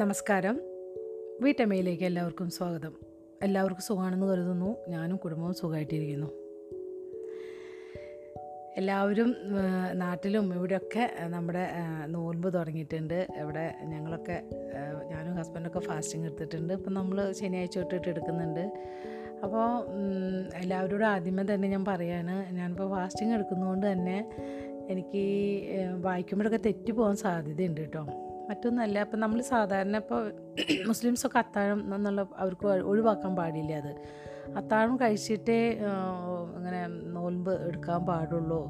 [0.00, 0.60] നമസ്കാരം.
[1.42, 2.92] വീട്ടമ്മയിലേക്ക് എല്ലാവർക്കും സ്വാഗതം.
[3.42, 4.76] എല്ലാവർക്കും സുഖമാണെന്ന് കരുതുന്നു.
[4.88, 6.28] ഞാനും കുടുംബവും സുഖമായിട്ടിരിക്കുന്നു.
[8.76, 9.36] എല്ലാവരും
[9.92, 11.68] നാട്ടിലും ഇവിടെയൊക്കെ നമ്മുടെ
[12.06, 13.28] നോൻപ് തുടങ്ങിയിട്ടുണ്ട്.
[13.42, 14.42] ഇവിടെ ഞങ്ങളൊക്കെ
[15.10, 16.72] ഞാനും ഹസ്ബൻഡൊക്കെ ഫാസ്റ്റിംഗ് എടുത്തിട്ടുണ്ട്.
[16.72, 18.64] ഇപ്പം നമ്മൾ ശനിയാഴ്ച തൊട്ടിട്ട് എടുക്കുന്നുണ്ട്.
[19.44, 19.86] അപ്പോൾ
[20.56, 24.18] എല്ലാവരോടും ആദ്യമേ തന്നെ ഞാൻ പറയാണ് ഞാനിപ്പോൾ ഫാസ്റ്റിംഗ് എടുക്കുന്നതുകൊണ്ട് തന്നെ
[24.88, 25.24] എനിക്ക്
[26.00, 28.23] വായിക്കുമ്പോഴൊക്കെ തെറ്റു പോകാൻ സാധ്യതയുണ്ട് കേട്ടോ.
[28.48, 30.20] മറ്റൊന്നല്ല അപ്പം നമ്മൾ സാധാരണ ഇപ്പോൾ
[30.88, 33.92] മുസ്ലിംസൊക്കെ അത്താഴം എന്നുള്ള അവർക്ക് ഒഴിവാക്കാൻ പാടില്ല അത്.
[34.56, 35.60] അത്താഴം കഴിച്ചിട്ടേ
[36.56, 36.80] അങ്ങനെ
[37.16, 38.60] നോൽമ്പ് എടുക്കാൻ പാടുള്ളൂ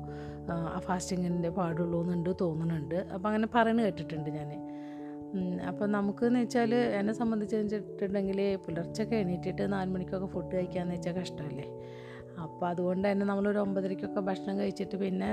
[0.51, 0.55] ആ,
[0.87, 2.99] ഫാസ്റ്റിങ്ങിന്റെ പാടുള്ളൂ എന്നുണ്ട് തോന്നുന്നുണ്ട്.
[3.15, 4.51] അപ്പം അങ്ങനെ പറയുന്നത് കേട്ടിട്ടുണ്ട് ഞാൻ.
[5.69, 11.67] അപ്പോൾ നമുക്കെന്ന് വെച്ചാൽ എന്നെ സംബന്ധിച്ച് വെച്ചിട്ടുണ്ടെങ്കിൽ പുലർച്ചെയൊക്കെ എണീറ്റിട്ട് നാല് മണിക്കൊക്കെ ഫുഡ് കഴിക്കാമെന്ന് വെച്ചാൽ കഷ്ടമല്ലേ?
[12.47, 15.29] അപ്പോൾ അതുകൊണ്ട് തന്നെ നമ്മളൊരു ഒമ്പതരയ്ക്കൊക്കെ ഭക്ഷണം കഴിച്ചിട്ട് പിന്നെ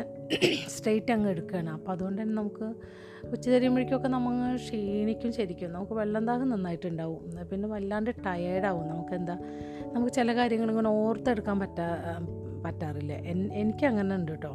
[0.75, 2.67] സ്ട്രെയിറ്റ് അങ്ങ് എടുക്കുകയാണ് അപ്പോൾ അതുകൊണ്ട് തന്നെ നമുക്ക്
[3.33, 5.71] ഉച്ച തരുമ്പോഴേക്കൊക്കെ നമ്മൾ ക്ഷീണിക്കും ശരിക്കും.
[5.73, 7.21] നമുക്ക് വെള്ളം ദാഹം നന്നായിട്ടുണ്ടാവും.
[7.51, 9.35] പിന്നെ വല്ലാണ്ട് ടയേർഡാവും നമുക്ക് എന്താ
[9.93, 11.87] നമുക്ക് ചില കാര്യങ്ങൾ ഇങ്ങനെ ഓർത്തെടുക്കാൻ പറ്റാ
[12.65, 13.13] പറ്റാറില്ല.
[13.61, 14.51] എനിക്ക് അങ്ങനെ ഉണ്ട് കേട്ടോ.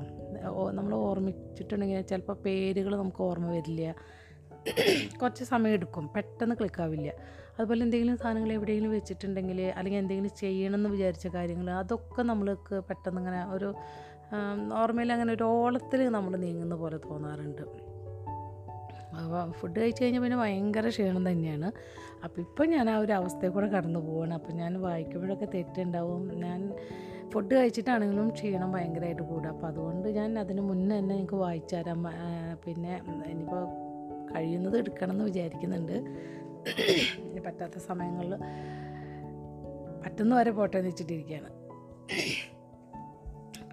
[0.79, 3.95] നമ്മൾ ഓർമ്മിച്ചിട്ടുണ്ടെങ്കിൽ ചിലപ്പോൾ പേരുകൾ നമുക്ക് ഓർമ്മ വരില്ല.
[5.21, 6.05] കുറച്ച് സമയം എടുക്കും.
[6.15, 7.11] പെട്ടെന്ന് ക്ലിക്കാവില്ല
[7.59, 13.69] അതുപോലെ എന്തെങ്കിലും സാധനങ്ങൾ എവിടെയെങ്കിലും വെച്ചിട്ടുണ്ടെങ്കിൽ അല്ലെങ്കിൽ എന്തെങ്കിലും ചെയ്യണമെന്ന് വിചാരിച്ച കാര്യങ്ങൾ അതൊക്കെ നമ്മൾക്ക് പെട്ടെന്ന് ഇങ്ങനെ ഒരു
[14.75, 17.65] നോർമലി അങ്ങനെ ഒരു ഓളത്തിൽ നമ്മൾ നീങ്ങുന്ന പോലെ തോന്നാറുണ്ട്.
[19.21, 21.69] അപ്പോൾ ഫുഡ് കഴിച്ച് കഴിഞ്ഞാൽ പിന്നെ ഭയങ്കര ക്ഷീണം തന്നെയാണ്.
[22.25, 24.35] അപ്പോൾ ഇപ്പം ഞാൻ ആ ഒരു അവസ്ഥയിൽ കൂടെ കടന്നു പോവാണ്.
[24.35, 26.23] അപ്പോൾ ഞാൻ വായിക്കുമ്പോഴൊക്കെ തെറ്റുണ്ടാവും.
[26.45, 26.61] ഞാൻ
[27.33, 32.03] ഫുഡ് കഴിച്ചിട്ടാണെങ്കിലും ക്ഷീണം ഭയങ്കരമായിട്ട് കൂടുക അപ്പോൾ അതുകൊണ്ട് ഞാൻ അതിന് മുന്നേ തന്നെ എനിക്ക് വായിച്ചു തരാം
[32.65, 32.93] പിന്നെ
[33.33, 33.65] ഇനിയിപ്പോൾ
[34.33, 35.97] കഴിയുന്നത് എടുക്കണം എന്ന് വിചാരിക്കുന്നുണ്ട്.
[37.29, 38.35] ഇനി പറ്റാത്ത സമയങ്ങളിൽ
[40.05, 41.51] പറ്റുന്ന വരെ പോട്ടെ എന്ന് വെച്ചിട്ടിരിക്കുകയാണ്.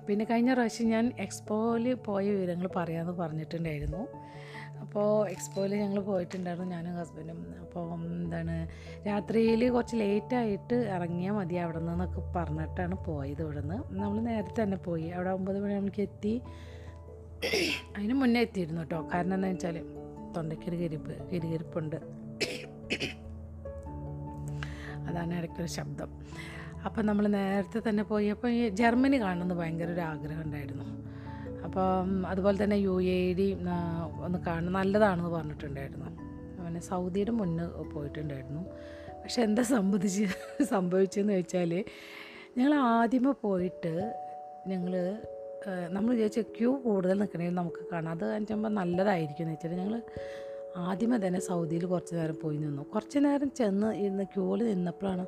[0.07, 4.07] പിന്നെ കഴിഞ്ഞ പ്രാവശ്യം ഞാൻ എക്സ്പോയിൽ പോയ വിവരങ്ങൾ പറയാമെന്ന് പറഞ്ഞിട്ടുണ്ടായിരുന്നു.
[4.81, 7.55] അപ്പോൾ എക്സ്പോയിൽ ഞങ്ങൾ പോയിട്ടുണ്ടായിരുന്നു ഞാനും ഹസ്ബൻഡും.
[7.61, 8.67] അപ്പോൾ എന്താണ്
[9.07, 15.09] രാത്രിയിൽ കുറച്ച് ലേറ്റായിട്ട് ഇറങ്ങിയാൽ മതി അവിടെ നിന്നൊക്കെ പറഞ്ഞിട്ടാണ് പോയത് ഇവിടെ നിന്ന് നമ്മൾ നേരത്തെ തന്നെ പോയി.
[15.09, 16.41] അവിടെ ഒമ്പത് മണിക്ക് എത്തി.
[17.97, 19.07] അതിന് മുന്നേ എത്തിയിരുന്നു കേട്ടോ.
[19.13, 19.77] കാരണം എന്താണെന്ന് വെച്ചാൽ
[20.37, 22.22] തൊണ്ടയ്ക്കൊരു കരിപ്പ് കിരികരിപ്പുണ്ട്
[25.07, 26.09] അതാണ് ഇടയ്ക്കൊരു ശബ്ദം.
[26.85, 30.85] അപ്പം നമ്മൾ നേരത്തെ തന്നെ പോയി അപ്പോൾ ഈ ജർമ്മനി കാണണമെന്ന് ഭയങ്കര ഒരു ആഗ്രഹം ഉണ്ടായിരുന്നു.
[31.65, 33.47] അപ്പം അതുപോലെ തന്നെ യു എ ഡി
[34.25, 36.09] ഒന്ന് കാണണം നല്ലതാണെന്ന് പറഞ്ഞിട്ടുണ്ടായിരുന്നു.
[36.59, 38.63] അങ്ങനെ സൗദിയുടെ മുന്നേ പോയിട്ടുണ്ടായിരുന്നു.
[39.23, 40.23] പക്ഷെ എന്താ സംബന്ധിച്ച്
[40.63, 41.71] സംഭവിച്ചതെന്ന് വെച്ചാൽ
[42.57, 43.93] ഞങ്ങൾ ആദ്യമേ പോയിട്ട്
[44.67, 44.93] ഞങ്ങൾ
[45.89, 48.11] നമ്മൾ വിചാരിച്ച ക്യൂ കൂടുതൽ നിൽക്കണമെങ്കിൽ നമുക്ക് കാണാം.
[48.15, 50.01] അത് വെച്ചുമ്പോൾ നല്ലതായിരിക്കും എന്ന് വെച്ചാൽ ഞങ്ങൾ
[50.77, 52.83] ആദ്യമേ തന്നെ സൗദിയിൽ കുറച്ച് നേരം പോയി നിന്നു.
[52.83, 55.25] കുറച്ച് നേരം ചെന്ന് ഇന്ന് ക്യൂവിൽ നിന്നപ്പോഴാണ്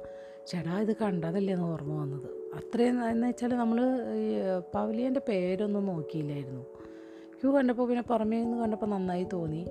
[0.47, 2.29] ചേട്ടാ ഇത് കണ്ടതല്ലേ എന്ന് ഓർമ്മ വന്നത്.
[2.55, 4.33] അത്രയും എന്ന് വെച്ചാൽ നമ്മൾ ഈ
[4.75, 6.63] പവലിയന്റെ പേരൊന്നും നോക്കിയില്ലായിരുന്നു.
[7.41, 9.65] ക്യൂ കണ്ടപ്പോൾ പിന്നെ പുറമേ നിന്ന് കണ്ടപ്പോൾ നന്നായി തോന്നി.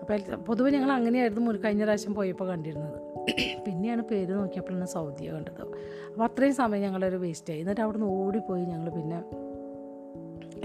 [0.00, 2.98] അപ്പോൾ പൊതുവെ ഞങ്ങൾ അങ്ങനെയായിരുന്നു കഴിഞ്ഞ പ്രാവശ്യം പോയപ്പോൾ കണ്ടിരുന്നത്.
[3.66, 5.62] പിന്നെയാണ് പേര് നോക്കിയപ്പോഴാണ് സൗദിയെ കണ്ടത്.
[6.12, 9.24] അപ്പോൾ അത്രയും സമയം ഞങ്ങളൊരു വേസ്റ്റായി എന്നിട്ട് അവിടെ നിന്ന് ഓടിപ്പോയി ഞങ്ങൾ പിന്നെ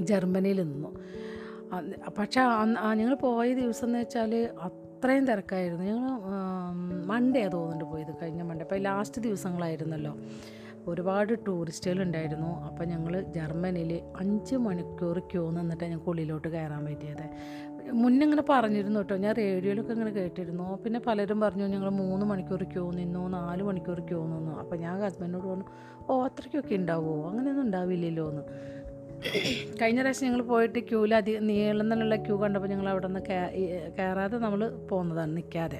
[0.01, 0.89] ജർമ്മനിയിൽ നിന്നു.
[2.17, 2.41] പക്ഷേ
[2.99, 4.31] ഞങ്ങൾ പോയ ദിവസം എന്ന് വെച്ചാൽ
[4.67, 5.83] അത്രയും തിരക്കായിരുന്നു.
[5.85, 6.11] ഞങ്ങൾ
[7.11, 10.13] മൺഡേ തോന്നുന്നുണ്ട് പോയത് കഴിഞ്ഞ മൺഡേ അപ്പോൾ ലാസ്റ്റ് ദിവസങ്ങളായിരുന്നല്ലോ.
[10.87, 12.51] ഒരുപാട് ടൂറിസ്റ്റുകൾ ഉണ്ടായിരുന്നു.
[12.67, 17.25] അപ്പോൾ ഞങ്ങൾ ജർമ്മനിയിൽ അഞ്ച് മണിക്കൂർ ക്യൂ നിന്നിട്ട് ഞങ്ങൾക്ക് ഉള്ളിലോട്ട് കയറാൻ പറ്റിയത്.
[17.93, 19.15] മുന്നേ ഇങ്ങനെ പറഞ്ഞിരുന്നു കേട്ടോ.
[19.23, 20.65] ഞാൻ റേഡിയോയിലൊക്കെ ഇങ്ങനെ കേട്ടിരുന്നു.
[20.83, 24.51] പിന്നെ പലരും പറഞ്ഞു ഞങ്ങൾ മൂന്ന് മണിക്കൂർ ക്യൂ നിന്നു നാല് മണിക്കൂർ ക്യൂ നിന്നു.
[24.59, 25.65] അപ്പോൾ ഞാൻ ഹസ്ബൻഡിനോട് പറഞ്ഞു
[26.09, 27.29] ഓ അത്രയ്ക്കൊക്കെ ഉണ്ടാവുമോ?
[27.29, 28.43] അങ്ങനെയൊന്നും ഉണ്ടാവില്ലല്ലോ എന്ന്
[29.79, 33.21] കഴിഞ്ഞ പ്രാവശ്യം ഞങ്ങൾ പോയിട്ട് ക്യൂവിൽ അധികം നീളം തന്നെയുള്ള ക്യൂ കണ്ടപ്പോൾ ഞങ്ങൾ അവിടെ നിന്ന്
[33.97, 35.79] കയറാതെ നമ്മൾ പോകുന്നതാണ് നിൽക്കാതെ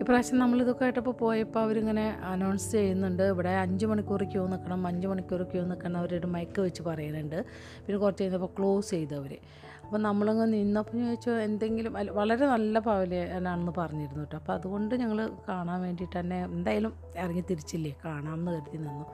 [0.00, 5.42] ഇപ്രാവശ്യം നമ്മൾ ഇതൊക്കെ ആയിട്ടപ്പോൾ പോയപ്പോൾ അവരിങ്ങനെ അനൗൺസ് ചെയ്യുന്നുണ്ട് ഇവിടെ അഞ്ച് മണിക്കൂർ ക്യൂ നിൽക്കണം അഞ്ച് മണിക്കൂർ
[5.42, 7.38] ക്യൂ നിൽക്കണം അവരൊരു മൈക്ക് വെച്ച് പറയുന്നുണ്ട്.
[7.84, 9.34] പിന്നെ കുറച്ച് കഴിഞ്ഞപ്പോൾ ക്ലോസ് ചെയ്തവർ
[9.84, 14.36] അപ്പോൾ നമ്മളങ്ങ് നിന്നപ്പോൾ ചോദിച്ചു എന്തെങ്കിലും വളരെ നല്ല പവലിയനാണെന്ന് പറഞ്ഞിരുന്നു കേട്ടോ.
[14.36, 16.92] അപ്പോൾ അതുകൊണ്ട് ഞങ്ങൾ കാണാൻ വേണ്ടിയിട്ട് തന്നെ എന്തായാലും
[17.24, 19.06] ഇറങ്ങി തിരിച്ചില്ലേ കാണാമെന്ന് കരുതി നിന്നു.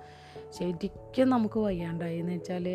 [0.58, 2.18] ശരിക്കും നമുക്ക് വയ്യാണ്ടായി.
[2.18, 2.66] എന്ന് വെച്ചാൽ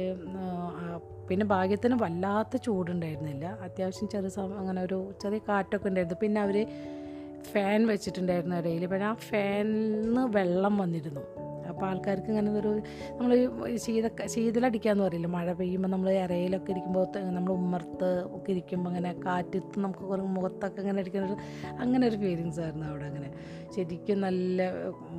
[1.29, 3.45] പിന്നെ ഭാഗ്യത്തിന് വല്ലാത്ത ചൂടുണ്ടായിരുന്നില്ല.
[3.45, 6.17] അത്യാവശ്യം ചെറിയ സമയം അങ്ങനെ ഒരു ചെറിയ കാറ്റൊക്കെ ഉണ്ടായിരുന്നു.
[6.21, 6.57] പിന്നെ അവർ
[7.43, 11.23] ഫാൻ വെച്ചിട്ടുണ്ടായിരുന്നു ഇടയിൽ പിന്നെ ആ ഫാനിൽ നിന്ന് വെള്ളം വന്നിരുന്നു.
[11.75, 12.69] അപ്പോൾ ആൾക്കാർക്ക് ഇങ്ങനെ ഒരു
[13.17, 13.31] നമ്മൾ
[13.75, 17.05] ശീത ശീതലടിക്കാന്ന് പറയില്ല മഴ പെയ്യുമ്പോൾ നമ്മൾ ഇറയിലൊക്കെ ഇരിക്കുമ്പോൾ
[17.37, 21.37] നമ്മൾ ഉമ്മർത്ത് ഒക്കെ ഇരിക്കുമ്പോൾ അങ്ങനെ കാറ്റത്ത് നമുക്ക് കുറേ മുഖത്തൊക്കെ ഇങ്ങനെ അടിക്കുന്ന ഒരു
[21.79, 23.29] അങ്ങനെ ഒരു ഫീലിങ്സ് ആയിരുന്നു അവിടെ അങ്ങനെ.
[23.75, 24.59] ശരിക്കും നല്ല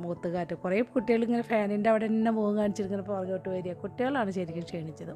[0.01, 0.55] മുഖത്ത് കാറ്റ്.
[0.63, 3.73] കുറേ കുട്ടികൾ ഇങ്ങനെ ഫാനിന്റെ അവിടെ തന്നെ മുഖം കാണിച്ചിരിക്കുന്ന പുറകോട്ട് വരിക.
[3.83, 5.13] കുട്ടികളാണ് ശരിക്കും ക്ഷണിച്ചത്.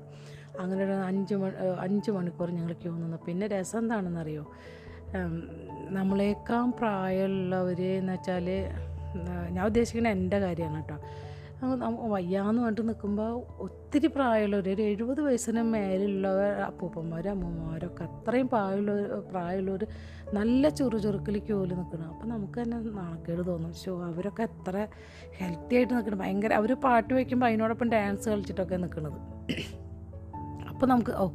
[0.59, 1.55] അങ്ങനെ ഒരു അഞ്ച് മണി
[1.85, 3.19] അഞ്ച് മണിക്കൂർ ഞങ്ങൾ ക്യൂ നിന്നു.
[3.27, 4.45] പിന്നെ രസം എന്താണെന്നറിയോ?
[5.97, 8.47] നമ്മളേക്കാൾ പ്രായമുള്ളവർ എന്ന് വെച്ചാൽ
[9.55, 10.97] ഞാൻ ഉദ്ദേശിക്കുന്നത് എന്റെ കാര്യമാണ് കേട്ടോ.
[11.61, 18.91] വയ്യാന്ന് പറഞ്ഞിട്ട് നിൽക്കുമ്പോൾ ഒത്തിരി പ്രായമുള്ളവർ ഒരു എഴുപത് വയസ്സിന് മേലുള്ളവർ അപ്പൂപ്പന്മാർ അമ്മൂമ്മമാരൊക്കെ അത്രയും പ്രായമുള്ള
[19.31, 19.83] പ്രായമുള്ളവർ
[20.33, 23.73] നല്ല ചുറു ചുറുക്കിൽ ക്യൂവിൽ നിൽക്കണം അപ്പോൾ നമുക്ക് തന്നെ നാണക്കേട് തോന്നും.
[23.73, 24.87] ഷോ അവരൊക്കെ എത്ര
[25.37, 29.19] ഹെൽത്തി ആയിട്ട് നിൽക്കണം ഭയങ്കര അവർ പാട്ട് വയ്ക്കുമ്പോൾ അതിനോടൊപ്പം ഡാൻസ് കളിച്ചിട്ടൊക്കെ നിൽക്കുന്നത്
[30.69, 31.29] അപ്പോൾ നമുക്ക് ഓ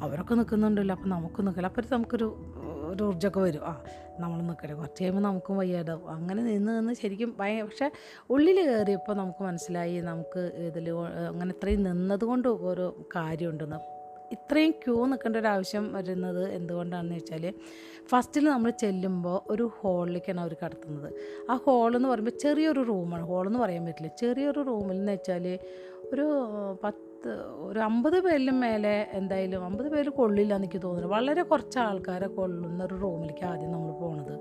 [0.00, 2.28] അവരൊക്കെ നിൽക്കുന്നുണ്ടല്ലോ അപ്പോൾ നമുക്ക് നിൽക്കില്ല അപ്പോൾ നമുക്കൊരു
[2.92, 3.62] ഒരു ഊർജമൊക്കെ വരും.
[3.70, 3.72] ആ
[4.20, 6.06] നമ്മൾ നിൽക്കട്ടെ കുറച്ച് കഴിയുമ്പോൾ നമുക്കും വയ്യാതാവും.
[6.10, 7.88] അങ്ങനെ നിന്ന് നിന്ന് ശരിക്കും ഭയ പക്ഷേ
[8.30, 10.90] ഉള്ളിൽ കയറിയപ്പോൾ നമുക്ക് മനസ്സിലായി നമുക്ക് ഇതിൽ
[11.30, 13.80] അങ്ങനെ ഇത്രയും നിന്നതുകൊണ്ട് ഓരോ കാര്യമുണ്ടെന്ന്
[14.32, 17.44] ഇത്രയും ക്യൂ നിൽക്കേണ്ട ഒരു ആവശ്യം വരുന്നത് എന്തുകൊണ്ടാണെന്ന് വെച്ചാൽ
[18.10, 21.08] ഫസ്റ്റിൽ നമ്മൾ ചെല്ലുമ്പോൾ ഒരു ഹോളിലേക്കാണ് അവർ കടത്തുന്നത്.
[21.50, 23.24] ആ ഹോളെന്ന് പറയുമ്പോൾ ചെറിയൊരു റൂമാണ്.
[23.26, 24.10] ഹോളെന്ന് പറയാൻ പറ്റില്ല.
[24.18, 25.58] ചെറിയൊരു റൂമിൽ എന്ന് വെച്ചാൽ
[26.12, 26.26] ഒരു
[26.84, 27.07] പത്ത്
[27.58, 31.16] ഒരു അമ്പത് പേരിലും മേലെ എന്തായാലും അമ്പത് പേര് കൊള്ളില്ല എനിക്ക് തോന്നുന്നു.
[31.16, 34.40] വളരെ കുറച്ച് ആൾക്കാരെ കൊള്ളുന്ന ഒരു റൂമിലേക്ക് ആദ്യം നമ്മൾ പോണത്.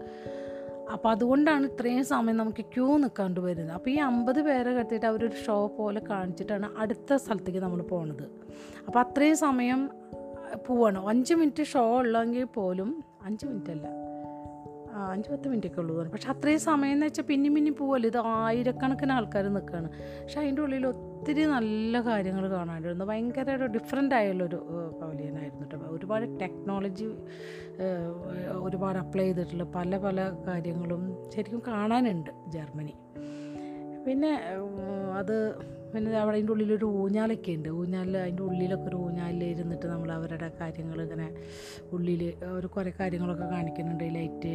[0.92, 3.76] അപ്പോൾ അതുകൊണ്ടാണ് ഇത്രയും സമയം നമുക്ക് ക്യൂ നിൽക്കാണ്ട് വരുന്നത്.
[3.76, 8.24] അപ്പോൾ ഈ അമ്പത് പേരെ കെട്ടിയിട്ട് അവരൊരു ഷോ പോലെ കാണിച്ചിട്ടാണ് അടുത്ത സ്ഥലത്തേക്ക് നമ്മൾ പോണത്.
[8.88, 9.90] അപ്പോൾ അത്രയും സമയം
[10.68, 11.08] പോവാണ്.
[11.08, 13.88] അഞ്ച് മിനിറ്റ് ഷോ ഉള്ളെങ്കിൽ പോലും അഞ്ച് മിനിറ്റ് അല്ല
[15.12, 18.08] അഞ്ച് പത്ത് മിനിറ്റൊക്കെ ഉള്ളൂ പക്ഷെ അത്രയും സമയം എന്ന് വെച്ചാൽ പിന്നി പിന്നി പോവല്ലോ?
[18.14, 19.90] ഇത് ആയിരക്കണക്കിന് ആൾക്കാർ നിൽക്കുകയാണ്
[20.22, 24.60] പക്ഷെ അതിന്റെ ഉള്ളിൽ ഒത്തിരി നല്ല കാര്യങ്ങൾ കാണാനിരുന്നു ഭയങ്കര ഒരു ഡിഫറെന്റ് ആയുള്ളൊരു
[25.02, 25.90] പവലിയനായിരുന്നു കേട്ടോ.
[25.98, 27.08] ഒരുപാട് ടെക്നോളജി
[28.68, 31.04] ഒരുപാട് അപ്ലൈ ചെയ്തിട്ടുള്ള പല പല കാര്യങ്ങളും
[31.36, 32.96] ശരിക്കും കാണാനുണ്ട് ജർമ്മനി.
[34.08, 34.32] പിന്നെ
[35.18, 35.56] അത്
[35.94, 41.02] പിന്നെ അവിടെ അതിന്റെ ഉള്ളിലൊരു ഊഞ്ഞാലൊക്കെ ഉണ്ട് ഊഞ്ഞാലിൽ അതിന്റെ ഉള്ളിലൊക്കെ ഒരു ഊഞ്ഞാലിൽ ഇരുന്നിട്ട് നമ്മൾ അവരുടെ കാര്യങ്ങൾ
[41.02, 41.28] ഇങ്ങനെ
[41.92, 44.04] ഉള്ളിൽ ഒരു കുറേ കാര്യങ്ങളൊക്കെ കാണിക്കുന്നുണ്ട്.
[44.04, 44.54] ലൈറ്റ്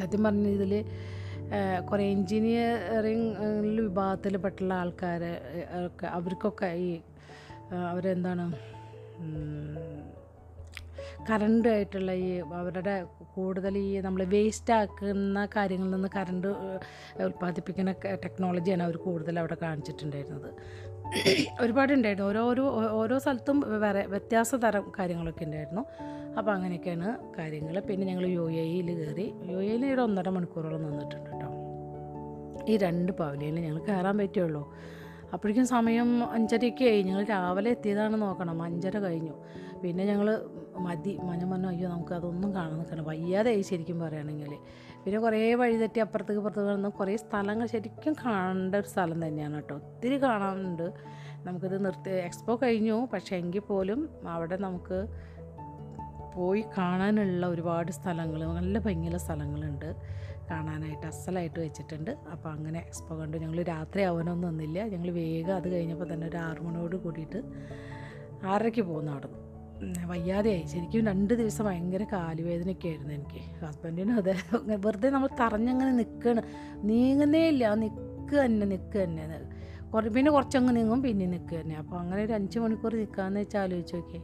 [0.00, 0.84] സത്യം പറഞ്ഞ ഇതിൽ
[1.90, 3.30] കുറേ എൻജിനീയറിങ്
[3.78, 5.22] വിഭാഗത്തിൽ പെട്ടുള്ള ആൾക്കാർ
[5.86, 7.00] ഒക്കെ അവർക്കൊക്കെ ഈ
[7.90, 8.44] അവരെന്താണ്
[11.30, 16.48] കറണ്ട് ആയിട്ടുള്ള ഈ അവരുടെ കൂടുതൽ ഈ നമ്മൾ വേസ്റ്റ് ആക്കുന്ന കാര്യങ്ങളിൽ നിന്ന് കറണ്ട്
[17.22, 20.54] ഉൽപ്പാദിപ്പിക്കുന്ന ടെക്നോളജിയാണ് അവർ കൂടുതൽ അവിടെ കാണിച്ചിട്ടുണ്ടായിരുന്നത്.
[21.60, 25.86] ഒരുപാടുണ്ടായിരുന്നു ഓരോരോ ഓരോ സ്ഥലത്തും വേറെ വ്യത്യാസ തരം കാര്യങ്ങളൊക്കെ ഉണ്ടായിരുന്നു.
[26.38, 29.32] അപ്പോൾ അങ്ങനെയൊക്കെയാണ് കാര്യങ്ങൾ പിന്നെ ഞങ്ങൾ യു എയിൽ കയറി.
[29.44, 31.46] യു എയിൽ ഒരു ഒന്നര മണിക്കൂറോളം നിന്നിട്ടുണ്ട് കേട്ടോ.
[32.68, 34.74] ഈ രണ്ട് പവലിയനിൽ ഞങ്ങൾ കയറാൻ പറ്റുള്ളൂ.
[35.32, 37.02] അപ്പോഴേക്കും സമയം അഞ്ചരയൊക്കെ ആയി.
[37.02, 38.62] ഞങ്ങൾ രാവിലെ എത്തിയതാണ് നോക്കണം.
[38.62, 39.34] അഞ്ചര കഴിഞ്ഞു.
[39.86, 40.44] പിന്നെ ഞങ്ങൾ
[40.78, 41.18] മതി
[41.50, 44.54] പറഞ്ഞു അയ്യോ നമുക്ക് അതൊന്നും കാണാൻ നിൽക്കണം വയ്യാതായി ശരിക്കും പറയുകയാണെങ്കിൽ
[45.04, 49.74] പിന്നെ കുറേ വഴി തെറ്റി അപ്പുറത്തേക്ക് ഇപ്പുറത്തേക്ക് വന്ന് കുറേ സ്ഥലങ്ങൾ ശരിക്കും കാണേണ്ട ഒരു സ്ഥലം തന്നെയാണ് കേട്ടോ.
[49.74, 50.92] ഒത്തിരി കാണാനുണ്ട്.
[51.44, 53.08] നമുക്കിത് നിർത്തി എക്സ്പോ കഴിഞ്ഞു.
[53.12, 55.06] പക്ഷേ എങ്കിൽ പോലും അവിടെ നമുക്ക്
[56.34, 59.94] പോയി കാണാനുള്ള ഒരുപാട് സ്ഥലങ്ങൾ നല്ല ഭംഗിയുള്ള സ്ഥലങ്ങളുണ്ട്.
[60.50, 62.10] കാണാനായിട്ട് അസലായിട്ട് വെച്ചിട്ടുണ്ട്.
[62.10, 63.36] അപ്പോൾ അങ്ങനെ എക്സ്പോ കണ്ടു.
[63.36, 64.84] ഞങ്ങൾ രാത്രി ആവാനൊന്നും നിന്നില്ല.
[64.84, 67.42] ഞങ്ങൾ വേഗം അത് കഴിഞ്ഞപ്പോൾ തന്നെ ഒരു ആറു മണിയോട് കൂടിയിട്ട്
[68.44, 69.45] ആറരയ്ക്ക് പോകുന്നു അവിടെ
[70.06, 73.64] വയ്യാതെയായി ശരിക്കും രണ്ട് ദിവസം ഭയങ്കര കാലുവേദനയൊക്കെ ആയിരുന്നു എനിക്ക്.
[73.64, 74.34] ഹസ്ബൻഡിനും അതെ.
[74.76, 76.42] വെറുതെ നമ്മൾ തറഞ്ഞങ്ങനെ നിൽക്കണം
[76.74, 77.74] നീങ്ങുന്നേ ഇല്ല.
[77.74, 79.40] നിൽക്കുക തന്നെ നിൽക്കുക തന്നെ.
[79.94, 81.76] കുറേ പിന്നെ കുറച്ചങ്ങ് നീങ്ങും പിന്നെ നിൽക്കുക തന്നെ.
[81.76, 84.22] അപ്പോൾ അങ്ങനെ ഒരു അഞ്ച് മണിക്കൂർ നിൽക്കാമെന്ന് വെച്ചാൽ ആലോചിച്ച് നോക്കി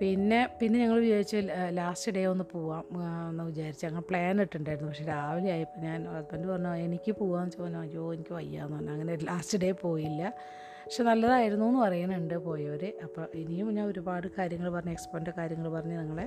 [0.00, 1.36] പിന്നെ പിന്നെ ഞങ്ങൾ വിചാരിച്ചു
[1.70, 2.84] ലാസ്റ്റ് ഡേ ഒന്ന് പോവാം
[3.30, 4.90] എന്ന് വിചാരിച്ചു അങ്ങനെ പ്ലാൻ ഇട്ടിട്ടുണ്ടായിരുന്നു.
[4.90, 7.78] പക്ഷേ രാവിലെ ആയപ്പോൾ ഞാൻ ഹസ്ബൻഡ് പറഞ്ഞു എനിക്ക് പോകാമെന്ന് ചോദിച്ചു.
[7.78, 8.90] അയ്യോ എനിക്ക് വയ്യാന്ന് പറഞ്ഞു.
[8.90, 10.32] അങ്ങനെ ലാസ്റ്റ് ഡേ പോയില്ല.
[10.86, 16.26] പക്ഷെ നല്ലതായിരുന്നു എന്ന് പറയുന്നുണ്ട് പോയവർ അപ്പോൾ ഇനിയും ഞാൻ ഒരുപാട് കാര്യങ്ങൾ പറഞ്ഞ് എക്സ്പോന്റെ കാര്യങ്ങൾ പറഞ്ഞ് നിങ്ങളെ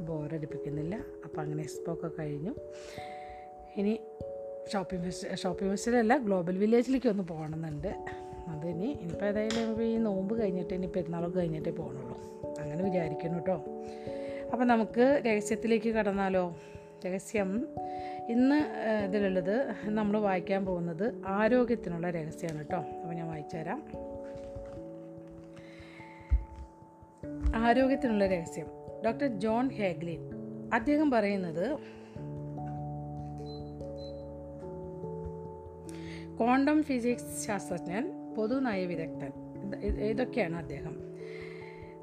[0.00, 0.94] ബോറടിപ്പിക്കുന്നില്ല.
[1.24, 2.54] അപ്പോൾ അങ്ങനെ എക്സ്പോ ഒക്കെ കഴിഞ്ഞു.
[3.76, 4.00] ഇനി
[4.72, 7.88] ഷോപ്പിംഗ് ഫെസ്റ്റ് ഷോപ്പിംഗ് ഫെസ്റ്റിലല്ല ഗ്ലോബൽ വില്ലേജിലേക്ക് ഒന്ന് പോകണമെന്നുണ്ട്.
[8.48, 12.18] അതിനി ഇനിയിപ്പോൾ ഏതായാലും ഈ നോമ്പ് കഴിഞ്ഞിട്ട് ഇനി പെരുന്നാളൊക്കെ കഴിഞ്ഞിട്ടേ പോകണുള്ളൂ.
[12.60, 13.56] അങ്ങനെ വിചാരിക്കുന്നു കേട്ടോ
[14.52, 16.56] അപ്പോൾ നമുക്ക് രഹസ്യത്തിലേക്ക് കടന്നാലോ?
[17.06, 17.68] രഹസ്യം
[18.28, 18.64] ഇന്ന്
[19.04, 22.76] ഇതിലുള്ളത് നമ്മൾ വായിക്കാൻ പോകുന്നത് ആരോഗ്യത്തിനുള്ള രഹസ്യമാണ് കേട്ടോ.
[22.76, 23.82] അപ്പോൾ ഞാൻ വായിച്ചു തരാം
[27.56, 28.66] ആരോഗ്യത്തിനുള്ള രഹസ്യം.
[29.06, 30.30] ഡോക്ടർ ജോൺ ഹേഗ്ലിൻ
[30.74, 31.78] അദ്ദേഹം പറയുന്നത്
[36.38, 39.32] ക്വാണ്ടം ഫിസിക്സ് ശാസ്ത്രജ്ഞൻ പൊതുനയ വിദഗ്ധൻ.
[39.64, 40.96] ഇത് ഇത് ഇതൊക്കെയാണ് അദ്ദേഹം.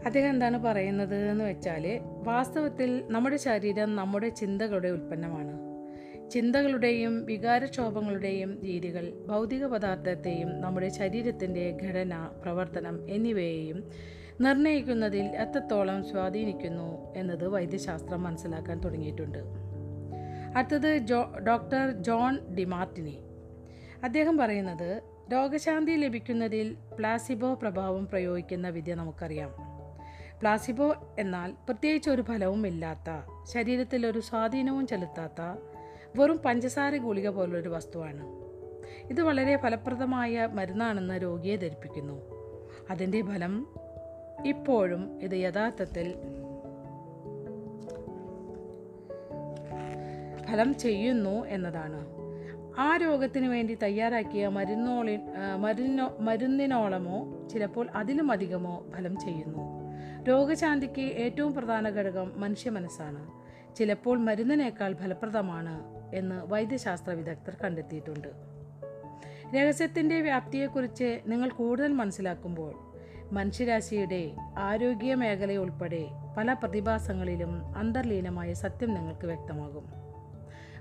[0.05, 5.70] അദ്ദേഹം എന്താണ് പറയുന്നത് എന്ന് വെച്ചാൽ വാസ്തവത്തിൽ നമ്മുടെ ശരീരം നമ്മുടെ ചിന്തകളുടെ ഉൽപ്പന്നമാണ്.
[6.31, 13.91] ചിന്തകളുടെയും വികാരക്ഷോഭങ്ങളുടെയും രീതികൾ ഭൗതിക പദാർത്ഥത്തെയും നമ്മുടെ ശരീരത്തിന്റെ ഘടന പ്രവർത്തനം എന്നിവയെയും
[14.41, 19.38] നിർണയിക്കുന്നതിൽ എത്രത്തോളം സ്വാധീനിക്കുന്നു എന്നത് വൈദ്യശാസ്ത്രം മനസ്സിലാക്കാൻ തുടങ്ങിയിട്ടുണ്ട്.
[20.55, 23.19] അടുത്തത് ജോ ഡോക്ടർ ജോൺ ഡിമാർട്ടിനി.
[24.03, 25.01] അദ്ദേഹം പറയുന്നത്
[25.33, 29.51] രോഗശാന്തി ലഭിക്കുന്നതിൽ പ്ലാസിബോ പ്രഭാവം പ്രയോഗിക്കുന്ന വിദ്യ നമുക്കറിയാം.
[30.39, 33.09] പ്ലാസിബോ എന്നാൽ പ്രത്യേകിച്ച് ഒരു ഫലവും ഇല്ലാത്ത
[33.53, 35.70] ശരീരത്തിൽ ഒരു സ്വാധീനവും ചെലുത്താത്ത
[36.15, 38.41] വെറും പഞ്ചസാര ഗുളിക പോലൊരു വസ്തുവാണ്.
[39.10, 42.22] ഇത് വളരെ ഫലപ്രദമായ മരുന്നാണെന്ന് രോഗിയെ ധരിപ്പിക്കുന്നു.
[42.89, 43.68] അതിന്റെ ഫലം
[44.46, 46.13] ഇപ്പോഴും ഇത് യഥാർത്ഥത്തിൽ
[50.51, 52.08] ഫലം ചെയ്യുന്നു എന്നതാണ്.
[52.77, 55.20] ആ രോഗത്തിന് വേണ്ടി തയ്യാറാക്കിയ മരുന്നോളി
[55.60, 59.60] മരുന്നോ മരുന്നിനോളമോ ചിലപ്പോൾ അതിലും അധികമോ ഫലം ചെയ്യുന്നു.
[60.24, 63.32] രോഗശാന്തിക്ക് ഏറ്റവും പ്രധാന ഘടകം മനുഷ്യ മനസ്സാണ്.
[63.75, 68.27] ചിലപ്പോൾ മരുന്നിനേക്കാൾ ഫലപ്രദമാണ് എന്ന് വൈദ്യശാസ്ത്ര വിദഗ്ധർ കണ്ടെത്തിയിട്ടുണ്ട്.
[69.56, 72.91] രഹസ്യത്തിന്റെ വ്യാപ്തിയെക്കുറിച്ച് നിങ്ങൾ കൂടുതൽ മനസ്സിലാക്കുമ്പോൾ
[73.32, 79.86] മനുഷ്യരാശിയുടെ ആരോഗ്യ മേഖലയുൾപ്പെടെ പല പ്രതിഭാസങ്ങളിലും അന്തർലീനമായ സത്യം നിങ്ങൾക്ക് വ്യക്തമാകും.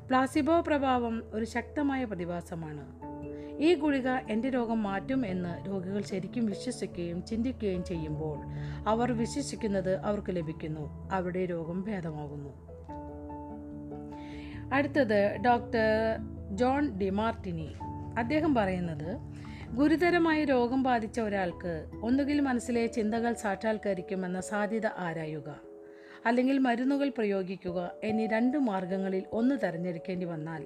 [0.07, 3.11] പ്ലാസിബോ പ്രഭാവം ഒരു ശക്തമായ പ്രതിഭാസമാണ്.
[3.59, 8.39] ഈ ഗുളിക എന്റെ രോഗം മാറ്റും എന്ന് രോഗികൾ ശരിക്കും വിശ്വസിക്കുകയും ചിന്തിക്കുകയും ചെയ്യുമ്പോൾ
[8.89, 11.11] അവർ വിശ്വസിക്കുന്നത് അവർക്ക് ലഭിക്കുന്നു.
[11.13, 12.70] അവരുടെ രോഗം ഭേദമാകുന്നു.
[14.73, 16.19] അടുത്തത് ഡോക്ടർ
[16.57, 17.75] ജോൺ ഡിമാർട്ടിനി.
[18.19, 19.19] അദ്ദേഹം പറയുന്നത്
[19.77, 25.61] ഗുരുതരമായ രോഗം ബാധിച്ച ഒരാൾക്ക് ഒന്നുകിൽ മനസ്സിലെ ചിന്തകൾ സാക്ഷാത്കരിക്കുമെന്ന സാധ്യത ആരായുക
[26.27, 30.65] അല്ലെങ്കിൽ മരുന്നുകൾ പ്രയോഗിക്കുക എന്നീ രണ്ട് മാർഗങ്ങളിൽ ഒന്ന് തിരഞ്ഞെടുക്കേണ്ടി വന്നാൽ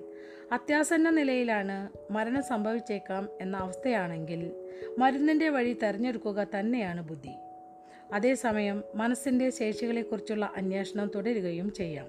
[0.52, 4.52] അത്യാസന്ന നിലയിലാണ് മരണം സംഭവിച്ചേക്കാം എന്ന അവസ്ഥയാണെങ്കിൽ
[4.98, 7.34] മരുന്നിന്റെ വഴി തിരഞ്ഞെടുക്കുക തന്നെയാണ് ബുദ്ധി.
[8.14, 12.06] അതേസമയം മനസ്സിന്റെ ശേഷികളെക്കുറിച്ചുള്ള അന്വേഷണം തുടരുകയും ചെയ്യാം.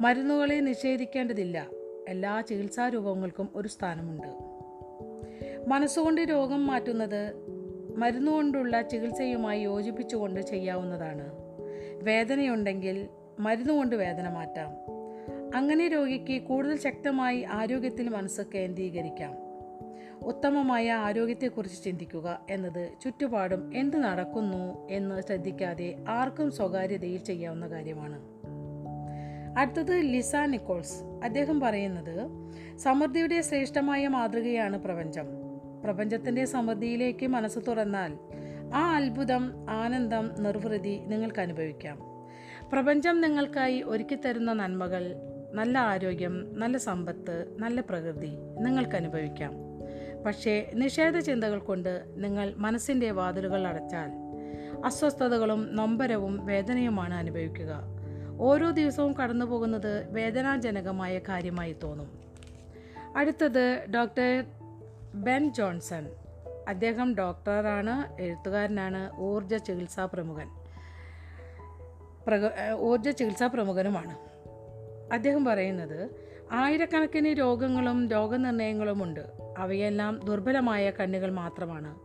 [0.00, 1.66] മരുന്നുകളെ നിഷേധിക്കേണ്ടതില്ല.
[2.08, 4.28] എല്ലാ ചികിത്സാ രൂപങ്ങൾക്കും ഒരു സ്ഥാനമുണ്ട്.
[5.68, 7.32] മനസ്സുകൊണ്ട് രോഗം മാറ്റുന്നത്
[7.96, 11.32] മരുന്നുകൊണ്ടുള്ള ചികിത്സയുമായി യോജിപ്പിച്ചുകൊണ്ട് ചെയ്യാവുന്നതാണ്.
[12.02, 13.08] വേദനയുണ്ടെങ്കിൽ
[13.40, 14.70] മരുന്നുകൊണ്ട് വേദന മാറ്റാം.
[15.56, 19.34] അങ്ങനെ രോഗിക്ക് കൂടുതൽ ശക്തമായി ആരോഗ്യത്തിൽ മനസ്സ് കേന്ദ്രീകരിക്കാം.
[20.22, 28.37] ഉത്തമമായ ആരോഗ്യത്തെക്കുറിച്ച് ചിന്തിക്കുക എന്നത് ചുറ്റുപാടും എന്ത് നടക്കുന്നു എന്ന് ശ്രദ്ധിക്കാതെ ആർക്കും സ്വകാര്യതയിൽ ചെയ്യാവുന്ന കാര്യമാണ്.
[29.56, 31.02] അടുത്തത് ലിസ നിക്കോൾസ്.
[31.24, 32.28] അദ്ദേഹം പറയുന്നത്
[32.78, 35.24] സമൃദ്ധിയുടെ ശ്രേഷ്ഠമായ മാതൃകയാണ് പ്രപഞ്ചം.
[35.84, 38.18] പ്രപഞ്ചത്തിന്റെ സമൃദ്ധിയിലേക്ക് മനസ്സ് തുറന്നാൽ
[38.74, 41.98] ആ അത്ഭുതം ആനന്ദം നിർവൃതി നിങ്ങൾക്ക് അനുഭവിക്കാം.
[42.72, 45.16] പ്രപഞ്ചം നിങ്ങൾക്കായി ഒരുക്കിത്തരുന്ന നന്മകൾ
[45.52, 49.52] നല്ല ആരോഗ്യം നല്ല സമ്പത്ത് നല്ല പ്രകൃതി നിങ്ങൾക്ക് അനുഭവിക്കാം.
[50.26, 54.10] പക്ഷേ നിഷേധ ചിന്തകൾ കൊണ്ട് നിങ്ങൾ മനസ്സിന്റെ വാതിലുകൾ അടച്ചാൽ
[54.84, 57.97] അസ്വസ്ഥതകളും നൊമ്പരവും വേദനയുമാണ് അനുഭവിക്കുക.
[58.40, 62.18] ഓരോ ദിവസവും കടന്നു പോകുന്നത് വേദനാജനകമായ കാര്യമായി തോന്നും.
[63.16, 64.44] അടുത്തത് ഡോക്ടർ
[65.14, 66.08] ബെൻ ജോൺസൺ.
[66.68, 70.48] അദ്ദേഹം ഡോക്ടറാണ് എഴുത്തുകാരനാണ് ഊർജ ചികിത്സാ പ്രമുഖൻ.
[72.26, 72.40] പ്രക
[72.78, 74.16] ഊർജ ചികിത്സാ പ്രമുഖനുമാണ്.
[75.12, 76.10] അദ്ദേഹം പറയുന്നത്
[76.52, 79.20] ആയിരക്കണക്കിന് രോഗങ്ങളും രോഗനിർണയങ്ങളുമുണ്ട്.
[79.58, 81.98] അവയെല്ലാം ദുർബലമായ കണ്ണുകൾ മാത്രമാണ്.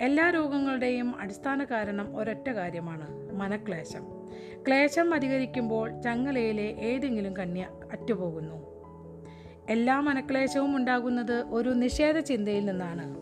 [0.00, 4.19] എല്ലാ രോഗങ്ങളുടെയും അടിസ്ഥാന കാരണം ഒരൊറ്റ കാര്യമാണ് മനക്ലേശം.
[4.66, 8.70] ക്ലേശം അധികരിക്കുമ്പോൾ ചങ്ങലയിലെ ഏതെങ്കിലും കന്യ അറ്റുപോകുന്നു.
[9.68, 13.14] എല്ലാ മനക്ലേശവും ഉണ്ടാകുന്നത് ഒരു നിഷേധ ചിന്തയിൽ നിന്നാണ്.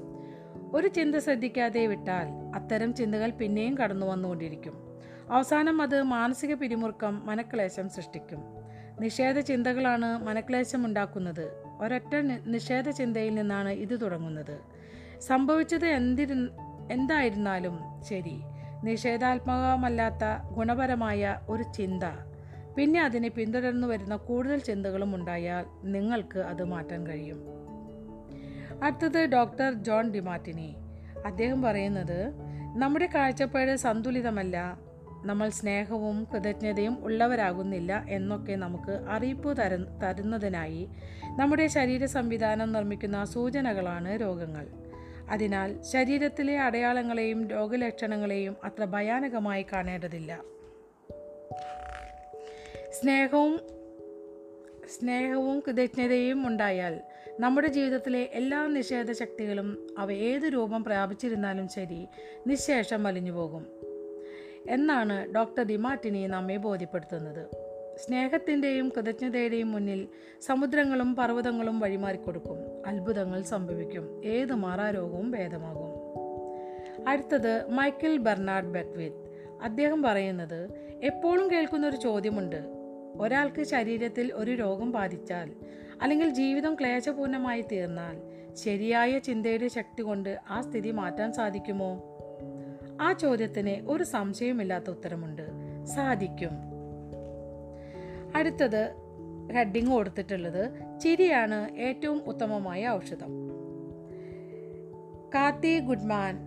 [0.76, 4.88] ഒരു ചിന്ത ശ്രദ്ധിക്കാതെ വിട്ടാൽ അത്തരം ചിന്തകൾ പിന്നെയും കടന്നു വന്നുകൊണ്ടിരിക്കും.
[5.30, 8.42] അവസാനം അത് മാനസിക പിരിമുറുക്കം മനക്ലേശം സൃഷ്ടിക്കും.
[9.00, 11.62] നിഷേധ ചിന്തകളാണ് മനക്ലേശം ഉണ്ടാക്കുന്നത്.
[11.80, 14.58] ഒരൊറ്റ നിഷേധ ചിന്തയിൽ നിന്നാണ് ഇത് തുടങ്ങുന്നത്.
[15.20, 16.34] സംഭവിച്ചത് എന്തിരു
[16.90, 18.40] എന്തായിരുന്നാലും ശരി.
[18.84, 22.02] നിഷേധാത്മകമല്ലാത്ത ഗുണപരമായ ഒരു ചിന്ത.
[22.76, 27.44] പിന്നെ അതിനെ പിന്തുടർന്നു വരുന്ന കൂടുതൽ ചിന്തകളും ഉണ്ടായാൽ നിങ്ങൾക്ക് അത് മാറ്റാൻ കഴിയും.
[28.82, 30.76] അടുത്തത് ഡോക്ടർ ജോൺ ഡിമാറ്റിനി
[31.26, 32.32] അദ്ദേഹം പറയുന്നത്
[32.76, 34.78] നമ്മുടെ കാഴ്ചപ്പാട് സന്തുലിതമല്ല.
[35.24, 40.88] നമ്മൾ സ്നേഹവും കൃതജ്ഞതയും ഉള്ളവരാകുന്നില്ല എന്നൊക്കെ നമുക്ക് അറിയിപ്പ് തര തരുന്നതിനായി
[41.36, 44.66] നമ്മുടെ ശരീര സംവിധാനം നിർമ്മിക്കുന്ന സൂചനകളാണ് രോഗങ്ങൾ.
[45.30, 50.42] അതിനാൽ ശരീരത്തിലെ അടയാളങ്ങളെയും രോഗലക്ഷണങ്ങളെയും അത്ര ഭയാനകമായി കാണേണ്ടതില്ല.
[52.90, 53.60] സ്നേഹവും
[54.88, 57.00] സ്നേഹവും കൃതജ്ഞതയും ഉണ്ടായാൽ
[57.40, 62.06] നമ്മുടെ ജീവിതത്തിലെ എല്ലാ നിഷേധ ശക്തികളും അവ ഏത് രൂപം പ്രാപിച്ചിരുന്നാലും ശരി
[62.46, 63.66] നിശേഷം വലിഞ്ഞു പോകും.
[64.68, 67.68] എന്നാണ് ഡോക്ടർ ദിമാറ്റിനി നമ്മെ ബോധ്യപ്പെടുത്തുന്നത്.
[67.96, 70.08] സ്നേഹത്തിന്റെയും കൃതജ്ഞതയുടെയും മുന്നിൽ
[70.40, 72.58] സമുദ്രങ്ങളും പർവതങ്ങളും വഴിമാറിക്കൊടുക്കും.
[72.88, 74.24] അത്ഭുതങ്ങൾ സംഭവിക്കും.
[74.24, 76.08] ഏത് മാറാരോഗവും ഭേദമാകും.
[77.08, 79.28] അടുത്തത് മൈക്കിൾ ബെർണാഡ് ബെക്വിത്ത്
[79.62, 80.70] അദ്ദേഹം പറയുന്നത്
[81.02, 82.56] എപ്പോഴും കേൾക്കുന്ന ഒരു ചോദ്യമുണ്ട്.
[83.20, 85.52] ഒരാൾക്ക് ശരീരത്തിൽ ഒരു രോഗം ബാധിച്ചാൽ
[86.02, 88.16] അല്ലെങ്കിൽ ജീവിതം ക്ലേശപൂർണമായി തീർന്നാൽ
[88.54, 92.02] ശരിയായ ചിന്തയുടെ ശക്തി കൊണ്ട് ആ സ്ഥിതി മാറ്റാൻ സാധിക്കുമോ?
[93.00, 95.42] ആ ചോദ്യത്തിന് ഒരു സംശയമില്ലാത്ത ഉത്തരമുണ്ട്.
[95.84, 96.50] സാധിക്കും.
[98.36, 99.07] അടുത്തത്
[99.52, 103.48] ഹെഡിങ് കൊടുത്തിട്ടുള്ളത് ചിരിയാണ് ഏറ്റവും ഉത്തമമായ ഔഷധം.
[105.34, 106.38] കാത്തി ഗുഡ്മാൻ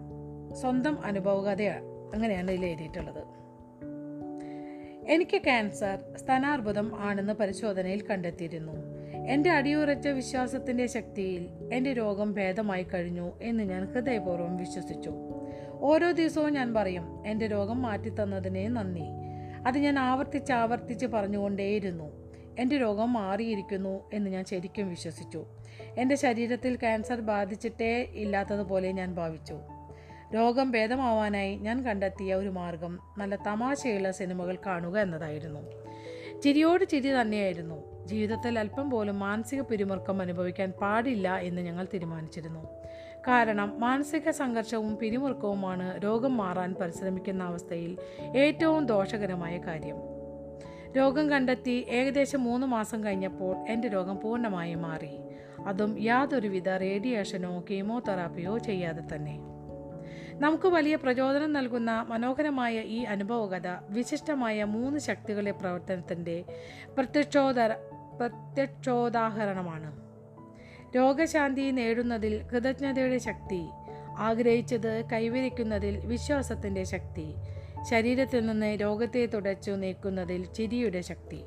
[0.54, 3.24] സ്വന്തം അനുഭവകഥയാണ് അങ്ങനെയാണ് ഇതിൽ എഴുതിയിട്ടുള്ളത്.
[5.08, 8.72] എനിക്ക് ക്യാൻസർ സ്ഥാനാർബുദം ആണെന്ന് പരിശോധനയിൽ കണ്ടെത്തിയിരുന്നു.
[9.28, 15.12] എന്റെ അടിയുറച്ച വിശ്വാസത്തിന്റെ ശക്തിയിൽ എന്റെ രോഗം ഭേദമായി കഴിഞ്ഞു എന്ന് ഞാൻ ഹൃദയപൂർവം വിശ്വസിച്ചു.
[15.72, 19.04] ഓരോ ദിവസവും ഞാൻ പറയും എന്റെ രോഗം മാറ്റിത്തന്നതിനെ നന്ദി.
[19.68, 22.21] അത് ഞാൻ ആവർത്തിച്ച് ആവർത്തിച്ച് പറഞ്ഞുകൊണ്ടേയിരുന്നു.
[22.60, 25.46] എന്റെ രോഗം മാറിയിരിക്കുന്നു എന്ന് ഞാൻ ശരിക്കും വിശ്വസിച്ചു.
[25.98, 29.58] എന്റെ ശരീരത്തിൽ ക്യാൻസർ ബാധിച്ചിട്ടേ ഇല്ലാത്തതുപോലെ ഞാൻ ഭാവിച്ചു.
[30.34, 35.60] രോഗം ഭേദമാവാനായി ഞാൻ കണ്ടെത്തിയ ഒരു മാർഗം നല്ല തമാശയുള്ള സിനിമകൾ കാണുക എന്നതായിരുന്നു.
[36.42, 38.08] ചിരിയോട് ചിരി തന്നെയായിരുന്നു.
[38.08, 42.64] ജീവിതത്തിൽ അല്പം പോലും മാനസിക പിരിമുറുക്കം അനുഭവിക്കാൻ പാടില്ല എന്ന് ഞങ്ങൾ തീരുമാനിച്ചിരുന്നു.
[43.28, 47.98] കാരണം മാനസിക സംഘർഷവും പിരിമുറുക്കവുമാണ് രോഗം മാറാൻ പരിശ്രമിക്കുന്ന അവസ്ഥയിൽ
[48.38, 50.21] ഏറ്റവും ദോഷകരമായ കാര്യം.
[50.98, 55.20] രോഗം കണ്ടെത്തി ഏകദേശം മൂന്ന് മാസം കഴിഞ്ഞപ്പോൾ എന്റെ രോഗം പൂർണമായും മാറി.
[55.66, 59.40] അതും യാതൊരുവിധ റേഡിയേഷനോ കീമോതെറാപ്പിയോ ചെയ്യാതെ തന്നെ.
[60.34, 66.44] നമുക്ക് വലിയ പ്രചോദനം നൽകുന്ന മനോഹരമായ ഈ അനുഭവകഥ വിശിഷ്ടമായ മൂന്ന് ശക്തികളുടെ പ്രവർത്തനത്തിന്റെ
[66.98, 67.74] പ്രത്യക്ഷോദര
[68.20, 70.02] പ്രത്യക്ഷോദാഹരണമാണ്.
[70.96, 73.66] രോഗശാന്തി നേടുന്നതിൽ കൃതജ്ഞതയുടെ ശക്തി
[74.18, 77.36] ആഗ്രഹിച്ചത് കൈവരിക്കുന്നതിൽ വിശ്വാസത്തിന്റെ ശക്തി
[77.90, 81.44] ശരീരത്തിൽ നിന്ന് രോഗത്തെ തുടച്ചു നീക്കുന്നതിൽ ചിരിയുടെ ശക്തി.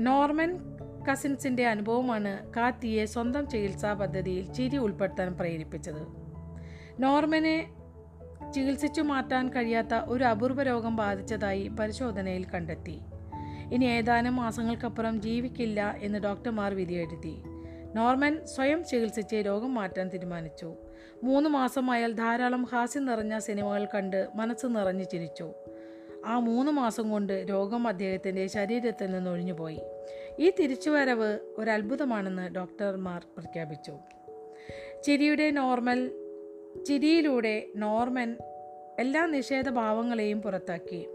[0.00, 0.58] നോർമൻ
[1.12, 6.06] കസിൻസിന്റെ അനുഭവമാണ് കാത്തിയെ സ്വന്തം ചികിത്സാ പദ്ധതിയിൽ ചിരി ഉൾപ്പെടുത്താൻ പ്രേരിപ്പിച്ചത്.
[7.02, 7.74] നോർമനെ
[8.54, 13.00] ചികിത്സിച്ചു മാറ്റാൻ കഴിയാത്ത ഒരു അപൂർവ രോഗം ബാധിച്ചതായി പരിശോധനയിൽ കണ്ടെത്തി.
[13.72, 17.42] ഇനി ഏതാനും മാസങ്ങൾക്കപ്പുറം ജീവിക്കില്ല എന്ന് ഡോക്ടർമാർ വിധിയെഴുതി.
[17.94, 20.74] നോർമൻ സ്വയം ചികിത്സിച്ച് രോഗം മാറ്റാൻ തീരുമാനിച്ചു.
[21.22, 25.52] മൂന്ന് മാസമായാൽ ധാരാളം ഹാസ്യം നിറഞ്ഞ സിനിമകൾ കണ്ട് മനസ്സ് നിറഞ്ഞു ചിരിച്ചു.
[26.26, 29.80] ആ മൂന്ന് മാസം കൊണ്ട് രോഗം അദ്ദേഹത്തിന്റെ ശരീരത്തിൽ നിന്ന് ഒഴിഞ്ഞുപോയി.
[30.38, 33.98] ഈ തിരിച്ചുവരവ് ഒരു അത്ഭുതമാണെന്ന് ഡോക്ടർമാർ പ്രഖ്യാപിച്ചു.
[35.04, 36.12] ചിരിയുടെ നോർമൽ
[36.86, 38.36] ചിരിയിലൂടെ നോർമൻ
[38.98, 41.08] എല്ലാ നിഷേധഭാവങ്ങളെയും പുറത്താക്കി.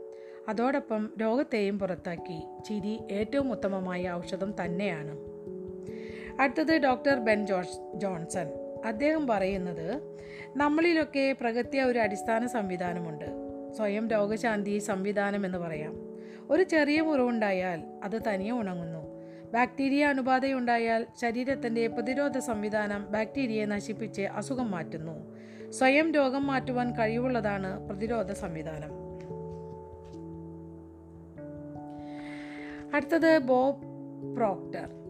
[0.50, 2.41] അതോടൊപ്പം രോഗത്തെയും പുറത്താക്കി.
[2.67, 5.38] ചിരി ഏറ്റവും ഉത്തമമായ ഔഷധം തന്നെയാണ്.
[6.39, 8.48] അടുത്തത് ഡോക്ടർ ബെൻ ജോർജ് ജോൺസൺ.
[8.86, 10.17] അദ്ദേഹം പറയുന്നത്
[10.58, 13.25] നമ്മളിലൊക്കെ പ്രകൃതിയ ഒരു അടിസ്ഥാന സംവിധാനമുണ്ട്.
[13.77, 15.96] സ്വയം രോഗശാന്തി സംവിധാനം എന്ന് പറയാം.
[16.50, 19.00] ഒരു ചെറിയ മുറിവുണ്ടായാൽ അത് തനിയെ ഉണങ്ങുന്നു.
[19.53, 25.36] ബാക്ടീരിയ അണുബാധയുണ്ടായാൽ ശരീരത്തിന്റെ പ്രതിരോധ സംവിധാനം ബാക്ടീരിയയെ നശിപ്പിച്ച് അസുഖം മാറ്റുന്നു.
[25.72, 28.89] സ്വയം രോഗം മാറ്റുവാൻ കഴിവുള്ളതാണ് പ്രതിരോധ സംവിധാനം.
[32.96, 33.83] അടുത്തത് ബോബ്
[34.35, 35.08] പ്രോക്ടർ.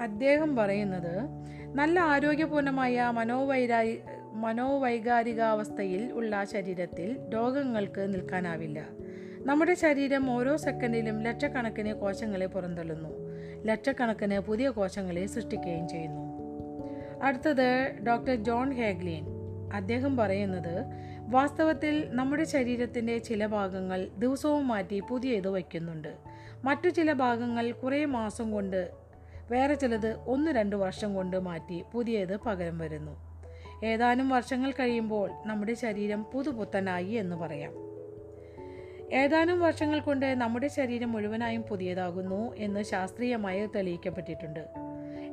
[0.00, 1.28] അദ്ദേഹം പറയുന്നത്
[1.74, 4.00] നല്ല ആരോഗ്യപൂർണമായ മനോവൈരായി
[4.32, 8.86] മനോവൈകാരികാവസ്ഥയിൽ ഉള്ള ശരീരത്തിൽ രോഗങ്ങൾക്ക് നിൽക്കാനാവില്ല.
[9.38, 13.08] നമ്മുടെ ശരീരം ഓരോ സെക്കൻഡിലും ലക്ഷക്കണക്കിന് കോശങ്ങളെ പുറന്തള്ളുന്നു.
[13.64, 16.36] ലക്ഷക്കണക്കിന് പുതിയ കോശങ്ങളെ സൃഷ്ടിക്കുകയും ചെയ്യുന്നു.
[17.22, 19.26] അടുത്തത് ഡോക്ടർ ജോൺ ഹേഗ്ലിൻ.
[19.74, 20.84] അദ്ദേഹം പറയുന്നത്
[21.28, 26.14] വാസ്തവത്തിൽ നമ്മുടെ ശരീരത്തിന്റെ ചില ഭാഗങ്ങൾ ദിവസവും മാറ്റി പുതിയത് വയ്ക്കുന്നുണ്ട്.
[26.64, 29.05] മറ്റു ചില ഭാഗങ്ങൾ കുറേ മാസം കൊണ്ട്
[29.50, 33.26] വേറെ ചിലത് ഒന്ന് രണ്ട് വർഷം കൊണ്ട് മാറ്റി പുതിയത് പകരം വരുന്നു.
[33.84, 37.72] ഏതാനും വർഷങ്ങൾ കഴിയുമ്പോൾ നമ്മുടെ ശരീരം പുതുപുത്തനായി എന്ന് പറയാം.
[39.12, 44.66] ഏതാനും വർഷങ്ങൾ കൊണ്ട് നമ്മുടെ ശരീരം മുഴുവനായും പുതിയതാകുന്നു എന്ന് ശാസ്ത്രീയമായി തെളിയിക്കപ്പെട്ടിട്ടുണ്ട്.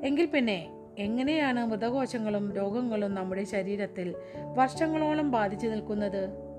[0.03, 4.15] എങ്കിൽ പിന്നെ എങ്ങനെയാണ് മൃതകോശങ്ങളും രോഗങ്ങളും നമ്മുടെ ശരീരത്തിൽ
[4.53, 6.52] വർഷങ്ങളോളം ബാധിച്ചു നിൽക്കുന്നത്?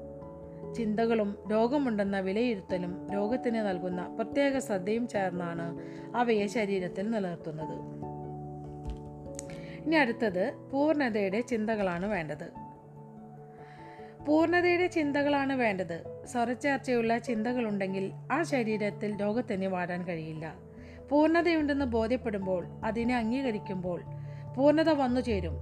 [0.74, 5.78] ചിന്തകളും രോഗമുണ്ടെന്ന വിലയിരുത്തലും രോഗത്തിന് നൽകുന്ന പ്രത്യേക ശ്രദ്ധയും ചേർന്നാണ്
[6.16, 8.04] അവയെ ശരീരത്തിൽ നിലനിർത്തുന്നത്.
[9.86, 12.52] ഇനി അടുത്തത് പൂർണതയുടെ ചിന്തകളാണ് വേണ്ടത്.
[14.26, 16.26] പൂർണതയുടെ ചിന്തകളാണ് വേണ്ടത്.
[16.26, 20.54] സ്വരച്ചേർച്ചയുള്ള ചിന്തകളുണ്ടെങ്കിൽ ആ ശരീരത്തിൽ രോഗത്തിന് വാടാൻ കഴിയില്ല.
[21.10, 24.02] പൂർണതയുണ്ടെന്ന് ബോധ്യപ്പെടുമ്പോൾ അതിനെ അംഗീകരിക്കുമ്പോൾ
[24.56, 25.56] പൂർണത വന്നു ചേരും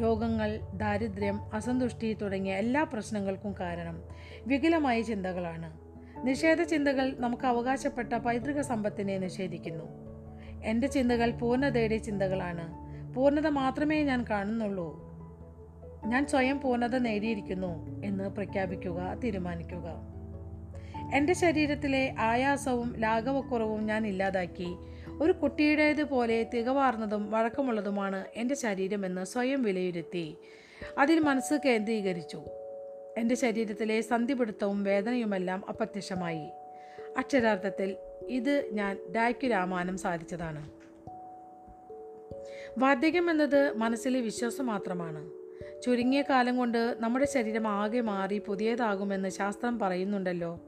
[0.00, 4.02] രോഗങ്ങൾ ദാരിദ്ര്യം അസന്തുഷ്ടി തുടങ്ങിയ എല്ലാ പ്രശ്നങ്ങൾക്കും കാരണം
[4.46, 5.82] വികലമായ ചിന്തകളാണ്.
[6.26, 9.84] നിഷേധ ചിന്തകൾ നമുക്ക് അവകാശപ്പെട്ട പൈതൃക സമ്പത്തിനെ നിഷേധിക്കുന്നു.
[10.64, 12.82] എന്റെ ചിന്തകൾ പൂർണതയുടെ ചിന്തകളാണ്.
[13.14, 15.12] പൂർണത മാത്രമേ ഞാൻ കാണുന്നുള്ളൂ.
[16.06, 20.12] ഞാൻ സ്വയം പൂർണത നേടിയിരിക്കുന്നു എന്ന് പ്രഖ്യാപിക്കുക തീരുമാനിക്കുക.
[21.14, 24.76] എന്റെ ശരീരത്തിലെ ആയാസവും ലാഘവക്കുറവും ഞാൻ ഇല്ലാതാക്കി.
[25.20, 30.36] ഒരു കുട്ടിയുടേതുപോലെ തികവാർന്നതും വഴക്കമുള്ളതുമാണ് എന്റെ ശരീരമെന്ന് സ്വയം വിലയിരുത്തി.
[30.98, 32.42] അതിൽ മനസ്സ് കേന്ദ്രീകരിച്ചു.
[33.18, 36.50] എന്റെ ശരീരത്തിലെ സന്ധിപിടുത്തവും വേദനയുമെല്ലാം അപ്രത്യക്ഷമായി.
[37.18, 37.96] അക്ഷരാർത്ഥത്തിൽ
[38.28, 40.70] ഇത് ഞാൻ ഡായ്ക്കു രാമാനം സാധിച്ചതാണ്.
[42.78, 45.30] വാർദ്ധക്യം എന്നത് മനസ്സിലെ വിശ്വാസം മാത്രമാണ്.
[45.82, 50.60] ചുരുങ്ങിയ കാലം കൊണ്ട് നമ്മുടെ ശരീരം ആകെ മാറി പുതിയതാകുമെന്ന് ശാസ്ത്രം പറയുന്നുണ്ടല്ലോ.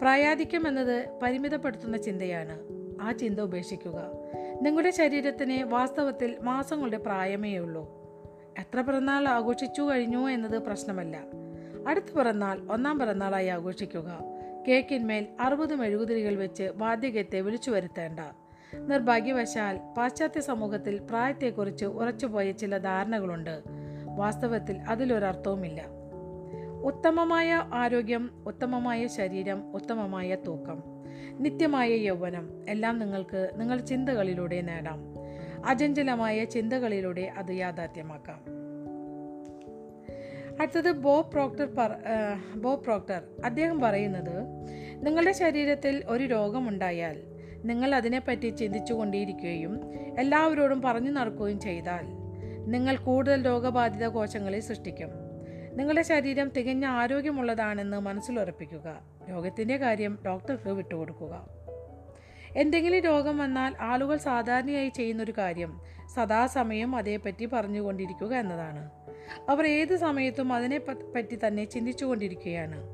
[0.00, 2.58] പ്രായാധിക്യം എന്നത് പരിമിതപ്പെടുത്തുന്ന ചിന്തയാണ്.
[3.00, 4.12] ആ ചിന്ത ഉപേക്ഷിക്കുക.
[4.62, 7.98] നിങ്ങളുടെ ശരീരത്തിന് വാസ്തവത്തിൽ മാസങ്ങളുടെ പ്രായമേ ഉള്ളൂ
[8.58, 11.47] എത്ര പിറന്നാൾ ആഘോഷിച്ചു കഴിഞ്ഞു എന്നത് പ്രശ്നമല്ല.
[11.86, 14.20] അടുത്ത പിറന്നാൾ ഒന്നാം പിറന്നാളായി ആഘോഷിക്കുക.
[14.68, 18.20] കേക്കിന്മേൽ അറുപത് മെഴുകുതിരികൾ വെച്ച് വാദ്യകത്തെ വിളിച്ചു വരുത്തേണ്ട.
[18.78, 23.62] നിർഭാഗ്യവശാൽ പാശ്ചാത്യ സമൂഹത്തിൽ പ്രായത്തെക്കുറിച്ച് ഉറച്ചുപോയ ചില ധാരണകളുണ്ട്.
[24.16, 25.84] വാസ്തവത്തിൽ അതിലൊരർത്ഥവുമില്ല.
[26.82, 30.82] ഉത്തമമായ ആരോഗ്യം ഉത്തമമായ ശരീരം ഉത്തമമായ തൂക്കം.
[31.38, 35.00] നിത്യമായ യൗവനം എല്ലാം നിങ്ങൾക്ക് നിങ്ങൾ ചിന്തകളിലൂടെ നേടാം.
[35.66, 38.67] അചഞ്ചലമായ ചിന്തകളിലൂടെ അത് യാഥാർത്ഥ്യമാക്കാം.
[40.60, 41.68] അടുത്തത് ബോ പ്രോക്ടർ
[42.54, 43.22] ബോ പ്രോക്ടർ.
[43.44, 44.36] അദ്ദേഹം പറയുന്നത്
[45.06, 47.22] നിങ്ങളുടെ ശരീരത്തിൽ ഒരു രോഗമുണ്ടായാൽ
[47.64, 49.74] നിങ്ങൾ അതിനെപ്പറ്റി ചിന്തിച്ചു കൊണ്ടിരിക്കുകയും
[50.18, 52.04] എല്ലാവരോടും പറഞ്ഞു നടക്കുകയും ചെയ്താൽ
[52.66, 55.10] നിങ്ങൾ കൂടുതൽ രോഗബാധിത കോശങ്ങളെ സൃഷ്ടിക്കും.
[55.72, 61.34] നിങ്ങളുടെ ശരീരം തികഞ്ഞ ആരോഗ്യമുള്ളതാണെന്ന് മനസ്സിലുറപ്പിക്കുക രോഗത്തിന്റെ കാര്യം ഡോക്ടർക്ക് വിട്ടുകൊടുക്കുക.
[62.56, 65.80] എന്തെങ്കിലും രോഗം വന്നാൽ ആളുകൾ സാധാരണയായി ചെയ്യുന്നൊരു കാര്യം
[66.14, 68.97] സദാസമയം അതേപ്പറ്റി പറഞ്ഞുകൊണ്ടിരിക്കുക എന്നതാണ്.
[69.48, 72.88] അവർ ഏത് സമയത്തും അതിനെ പറ്റി തന്നെ ചിന്തിച്ചുകൊണ്ടിരിക്കുകയാണ്.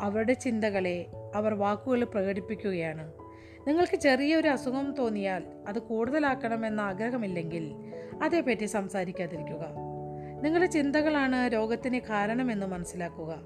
[0.00, 3.12] അവരുടെ ചിന്തകളെ അവർ വാക്കുകളിൽ പ്രകടിപ്പിക്കുകയാണ്.
[3.66, 7.74] നിങ്ങൾക്ക് ചെറിയൊരു അസുഖം തോന്നിയാൽ അത് കൂടുതലാക്കണമെന്ന ആഗ്രഹമില്ലെങ്കിൽ
[8.22, 9.66] അതേപ്പറ്റി സംസാരിക്കാതിരിക്കുക.
[10.42, 13.40] നിങ്ങളുടെ ചിന്തകളാണ് രോഗത്തിന് കാരണമെന്ന് മനസ്സിലാക്കുക.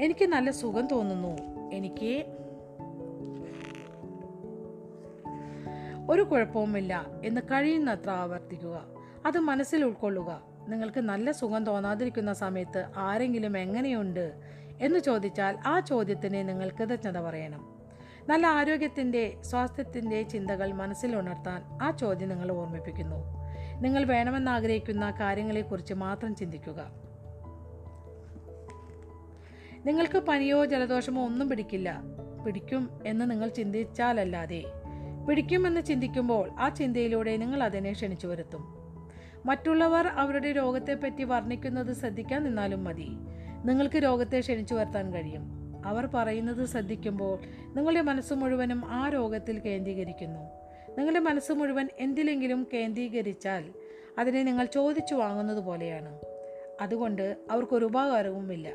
[0.00, 1.38] എനിക്ക് നല്ല സുഖം തോന്നുന്നു.
[1.72, 2.24] എനിക്ക്
[6.10, 8.82] ഒരു കുഴപ്പവുമില്ല എന്ന് കഴിയുന്നത്ര ആവർത്തിക്കുക.
[9.26, 10.53] അത് മനസ്സിൽ ഉൾക്കൊള്ളുക.
[10.68, 14.34] നിങ്ങൾക്ക് നല്ല സുഖം തോന്നാതിരിക്കുന്ന സമയത്ത് ആരെങ്കിലും എങ്ങനെയുണ്ട്
[14.80, 17.74] എന്ന് ചോദിച്ചാൽ ആ ചോദ്യത്തിന് നിങ്ങൾ കൃതജ്ഞത പറയണം.
[18.28, 23.16] നല്ല ആരോഗ്യത്തിന്റെ സ്വാസ്ഥ്യത്തിന്റെ ചിന്തകൾ മനസ്സിൽ ഉണർത്താൻ ആ ചോദ്യം നിങ്ങൾ ഓർമ്മിപ്പിക്കുന്നു.
[23.80, 26.92] നിങ്ങൾ വേണമെന്നാഗ്രഹിക്കുന്ന കാര്യങ്ങളെക്കുറിച്ച് മാത്രം ചിന്തിക്കുക.
[29.86, 32.02] നിങ്ങൾക്ക് പനിയോ ജലദോഷമോ ഒന്നും പിടിക്കില്ല.
[32.46, 34.64] പിടിക്കും എന്ന് നിങ്ങൾ ചിന്തിച്ചാലല്ലാതെ.
[35.28, 38.73] പിടിക്കുമെന്ന് ചിന്തിക്കുമ്പോൾ ആ ചിന്തയിലൂടെ നിങ്ങൾ അതിനെ ക്ഷണിച്ചു വരുത്തും.
[39.44, 43.08] മറ്റുള്ളവർ അവരുടെ രോഗത്തെപ്പറ്റി വർണിക്കുന്നത് ശ്രദ്ധിക്കാൻ നിന്നാലും മതി.
[43.64, 45.64] നിങ്ങൾക്ക് രോഗത്തെ ക്ഷണിച്ചു വരുത്താൻ കഴിയും.
[45.86, 47.38] അവർ പറയുന്നത് ശ്രദ്ധിക്കുമ്പോൾ
[47.76, 50.40] നിങ്ങളുടെ മനസ്സ് മുഴുവനും ആ രോഗത്തിൽ കേന്ദ്രീകരിക്കുന്നു.
[50.98, 53.72] നിങ്ങളുടെ മനസ്സ് മുഴുവൻ എന്തിലെങ്കിലും കേന്ദ്രീകരിച്ചാൽ
[54.18, 56.20] അതിനെ നിങ്ങൾ ചോദിച്ചു വാങ്ങുന്നത് പോലെയാണ്.
[56.80, 58.68] അതുകൊണ്ട് അവർക്കൊരു ഉപകാരവുമില്ല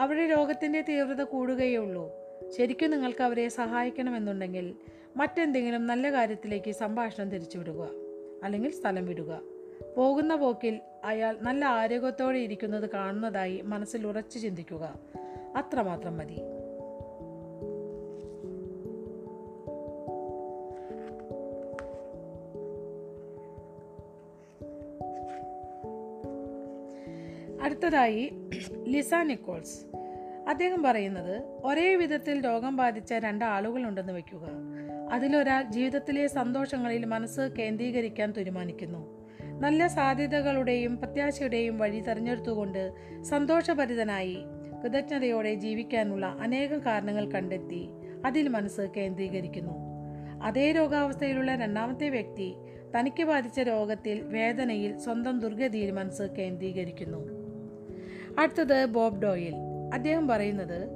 [0.00, 2.10] അവരുടെ രോഗത്തിന്റെ തീവ്രത കൂടുകയേ ഉള്ളൂ
[2.58, 4.74] ശരിക്കും നിങ്ങൾക്ക് അവരെ സഹായിക്കണമെന്നുണ്ടെങ്കിൽ
[5.16, 7.88] മറ്റെന്തെങ്കിലും നല്ല കാര്യത്തിലേക്ക് സംഭാഷണം തിരിച്ചുവിടുക.
[8.44, 9.57] അല്ലെങ്കിൽ സ്ഥലം വിടുക.
[9.96, 14.98] പോകുന്ന പോക്കിൽ അയാൾ നല്ല ആരോഗ്യത്തോടെ ഇരിക്കുന്നത് കാണുന്നതായി മനസ്സിൽ ഉറച്ചു ചിന്തിക്കുക.
[15.56, 16.40] അത്രമാത്രം മതി.
[27.62, 28.30] അടുത്തതായി
[28.86, 29.80] ലിസ നിക്കോൾസ്.
[30.48, 34.48] അദ്ദേഹം പറയുന്നത് ഒരേ വിധത്തിൽ രോഗം ബാധിച്ച രണ്ട് ആളുകളുണ്ടെന്ന് വെക്കുക
[35.12, 39.17] അതിലൊരാൾ ജീവിതത്തിലെ സന്തോഷങ്ങളിൽ മനസ്സ് കേന്ദ്രീകരിക്കാൻ തീരുമാനിക്കുന്നു.
[39.58, 42.92] നല്ല സാധ്യതകളുടെയും പ്രത്യാശയുടെയും വഴി തെരഞ്ഞെടുത്തുകൊണ്ട്
[43.22, 44.38] സന്തോഷഭരിതനായി
[44.82, 47.88] കൃതജ്ഞതയോടെ ജീവിക്കാനുള്ള അനേകം കാരണങ്ങൾ കണ്ടെത്തി.
[48.26, 49.72] അതിൽ മനസ്സ് കേന്ദ്രീകരിക്കുന്നു.
[50.42, 52.54] അതേ രോഗാവസ്ഥയിലുള്ള രണ്ടാമത്തെ വ്യക്തി
[52.98, 57.28] തനിക്ക് ബാധിച്ച രോഗത്തിൽ വേദനയിൽ സ്വന്തം ദുർഗതിയിൽ മനസ്സ് കേന്ദ്രീകരിക്കുന്നു.
[58.38, 59.54] അടുത്തത് ബോബ് ഡോയിൽ.
[59.94, 60.88] അദ്ദേഹം പറയുന്നത്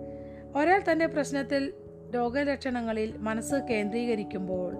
[0.57, 1.73] ഒരാൾ തന്റെ പ്രശ്നത്തിൽ
[2.15, 4.77] രോഗലക്ഷണങ്ങളിൽ മനസ്സ് കേന്ദ്രീകരിക്കുമ്പോൾ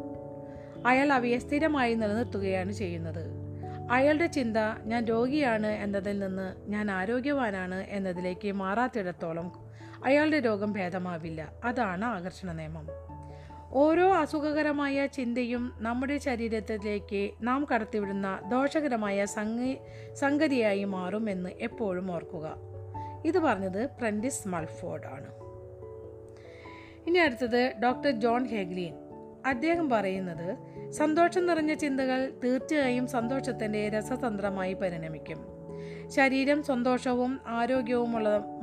[0.87, 3.42] അയാൾ അവയെ സ്ഥിരമായി നിലനിർത്തുകയാണ് ചെയ്യുന്നത്.
[3.91, 9.53] അയാളുടെ ചിന്ത ഞാൻ രോഗിയാണ് എന്നതിൽ നിന്ന് ഞാൻ ആരോഗ്യവാനാണ് എന്നതിലേക്ക് മാറാത്തിടത്തോളം
[10.05, 11.53] അയാളുടെ രോഗം ഭേദമാവില്ല.
[11.65, 12.87] അതാണ് ആകർഷണ നിയമം.
[13.71, 19.79] ഓരോ അസുഖകരമായ ചിന്തയും നമ്മുടെ ശരീരത്തിലേക്ക് നാം കടത്തിവിടുന്ന ദോഷകരമായ സംഗി
[20.15, 22.57] സംഗതിയായി മാറുമെന്ന് എപ്പോഴും ഓർക്കുക.
[23.25, 25.33] ഇത് പറഞ്ഞത് പ്രൻഡിസ് മൾഫോർഡ് ആണ്
[27.09, 29.12] ഇനി അടുത്തത് ഡോക്ടർ ജോൺ ഹെഗ്ലീൻ.
[29.47, 30.57] അദ്ദേഹം പറയുന്നത്
[30.93, 35.39] സന്തോഷം നിറഞ്ഞ ചിന്തകൾ തീർച്ചയായും സന്തോഷത്തിന്റെ രസതന്ത്രമായി പരിണമിക്കും.
[36.09, 38.17] ശരീരം സന്തോഷവും ആരോഗ്യവും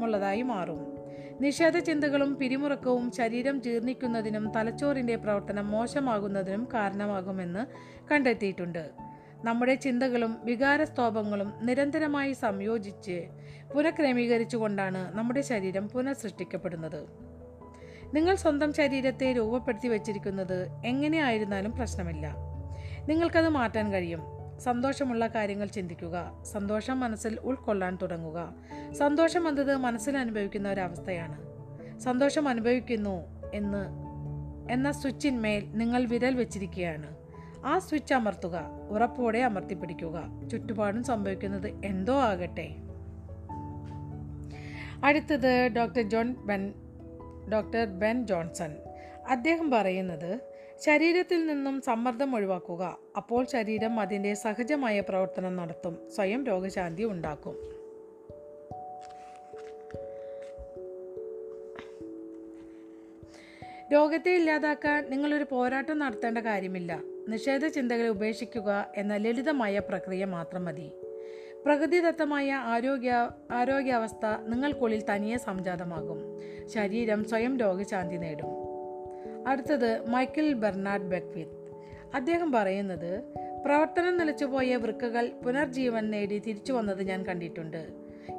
[0.03, 0.99] ഉള്ളതായി മാറും.
[1.41, 7.65] നിഷേധ ചിന്തകളും പിരിമുറക്കവും ശരീരം ജീർണിക്കുന്നതിനും തലച്ചോറിന്റെ പ്രവർത്തനം മോശമാകുന്നതിനും കാരണമാകുമെന്ന്
[8.11, 8.89] കണ്ടെത്തിയിട്ടുണ്ട്.
[9.43, 13.27] നമ്മുടെ ചിന്തകളും വികാരസ്തോഭങ്ങളും നിരന്തരമായി സംയോജിച്ച്
[13.75, 17.28] പുനഃക്രമീകരിച്ചുകൊണ്ടാണ് നമ്മുടെ ശരീരം പുനഃസൃഷ്ടിക്കപ്പെടുന്നത്.
[18.13, 22.35] നിങ്ങൾ സ്വന്തം ശരീരത്തെ രൂപപ്പെടുത്തി വച്ചിരിക്കുന്നത് എങ്ങനെയായിരുന്നാലും പ്രശ്നമില്ല.
[23.09, 24.21] നിങ്ങൾക്കത് മാറ്റാൻ കഴിയും.
[24.59, 28.55] സന്തോഷമുള്ള കാര്യങ്ങൾ ചിന്തിക്കുക സന്തോഷം മനസ്സിൽ ഉൾക്കൊള്ളാൻ തുടങ്ങുക.
[28.91, 31.41] സന്തോഷം എന്നത് മനസ്സിൽ അനുഭവിക്കുന്ന ഒരവസ്ഥയാണ്.
[31.99, 33.85] സന്തോഷം അനുഭവിക്കുന്നു എന്ന്
[34.71, 37.17] എന്ന സ്വിച്ചിന്മേൽ നിങ്ങൾ വിരൽ വെച്ചിരിക്കുകയാണ്.
[37.65, 40.23] ആ സ്വിച്ച് അമർത്തുക ഉറപ്പോടെ അമർത്തിപ്പിടിക്കുക.
[40.51, 42.75] ചുറ്റുപാടും സംഭവിക്കുന്നത് എന്തോ ആകട്ടെ.
[45.03, 46.73] അടുത്തത് doctor John Ben
[47.53, 48.75] doctor Ben Johnson.
[49.29, 50.39] അദ്ദേഹം പറയുന്നത്
[50.79, 57.79] ശരീരത്തിൽ നിന്നും സമ്മർദ്ദം ഒഴിവാക്കുക അപ്പോൾ ശരീരം അതിന്റെ സഹജമായ പ്രവർത്തനം നടത്തും സ്വയം രോഗശാന്തി ഉണ്ടാക്കും.
[63.93, 67.01] രോഗത്തെ ഇല്ലാതാക്കാൻ നിങ്ങളൊരു പോരാട്ടം നടത്തേണ്ട കാര്യമില്ല.
[67.27, 70.91] നിഷേധ ചിന്തകളെ ഉപേക്ഷിക്കുക എന്ന ലളിതമായ പ്രക്രിയ മാത്രം മതി.
[71.65, 76.39] പ്രകൃതിദത്തമായ ആരോഗ്യ ആരോഗ്യാവസ്ഥ നിങ്ങൾക്കുള്ളിൽ തനിയെ സംജാതമാകും.
[76.67, 78.47] ശരീരം സ്വയം രോഗശാന്തി നേടും.
[79.47, 81.59] അടുത്തത് മൈക്കിൾ ബെർണാഡ് ബെക്വിത്ത്
[82.15, 83.23] അദ്ദേഹം പറയുന്നത്
[83.65, 87.89] പ്രവർത്തനം നിലച്ചുപോയ വൃക്കകൾ പുനർജീവൻ നേടി തിരിച്ചു വന്നത് ഞാൻ കണ്ടിട്ടുണ്ട്.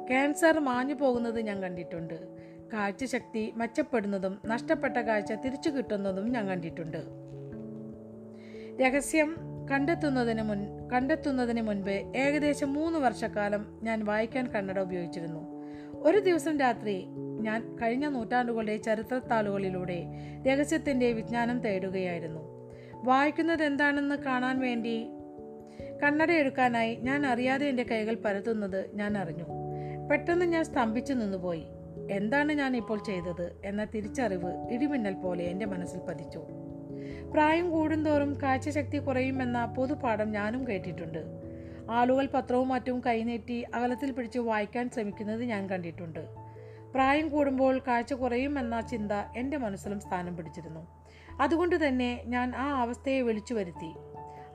[0.07, 2.27] ക്യാൻസർ മാഞ്ഞു പോകുന്നത് ഞാൻ കണ്ടിട്ടുണ്ട്.
[2.73, 7.05] കാഴ്ചശക്തി മെച്ചപ്പെടുന്നതും നഷ്ടപ്പെട്ട കാഴ്ച തിരിച്ചു കിട്ടുന്നതും ഞാൻ കണ്ടിട്ടുണ്ട്.
[8.81, 15.61] രഹസ്യം കണ്ടെത്തുന്നതിന് മുൻ കണ്ടെത്തുന്നതിന് മുൻപ് ഏകദേശം മൂന്ന് വർഷക്കാലം ഞാൻ വായിക്കാൻ കന്നഡ ഉപയോഗിച്ചിരുന്നു.
[16.03, 17.05] ഒരു ദിവസം രാത്രി
[17.39, 20.03] ഞാൻ കഴിഞ്ഞ നൂറ്റാണ്ടുകളുടെ ചരിത്രത്താളുകളിലൂടെ
[20.47, 22.71] രഹസ്യത്തിന്റെ വിജ്ഞാനം തേടുകയായിരുന്നു.
[23.03, 25.07] വായിക്കുന്നത് എന്താണെന്ന് കാണാൻ വേണ്ടി
[26.03, 29.45] കണ്ണട എടുക്കാനായി ഞാൻ അറിയാതെ എന്റെ കൈകൾ പരത്തുന്നത് ഞാൻ അറിഞ്ഞു.
[30.11, 31.63] പെട്ടെന്ന് ഞാൻ സ്തംഭിച്ചു നിന്നുപോയി.
[32.11, 36.45] എന്താണ് ഞാൻ ഇപ്പോൾ ചെയ്തത് എന്ന തിരിച്ചറിവ് ഇടിമിന്നൽ പോലെ എന്റെ മനസ്സിൽ പതിച്ചു.
[37.31, 41.25] പ്രായം കൂടുന്തോറും കാഴ്ചശക്തി കുറയുമെന്ന പൊതുപാഠം ഞാനും കേട്ടിട്ടുണ്ട്.
[41.89, 46.19] ആളുകൾ പത്രവും മറ്റും കൈനീട്ടി അകലത്തിൽ പിടിച്ച് വായിക്കാൻ ശ്രമിക്കുന്നത് ഞാൻ കണ്ടിട്ടുണ്ട്.
[46.93, 50.87] പ്രായം കൂടുമ്പോൾ കാഴ്ച കുറയുമെന്ന ചിന്ത എന്റെ മനസ്സിലും സ്ഥാനം പിടിച്ചിരുന്നു.
[51.41, 53.93] അതുകൊണ്ട് തന്നെ ഞാൻ ആ അവസ്ഥയെ വിളിച്ചു വരുത്തി.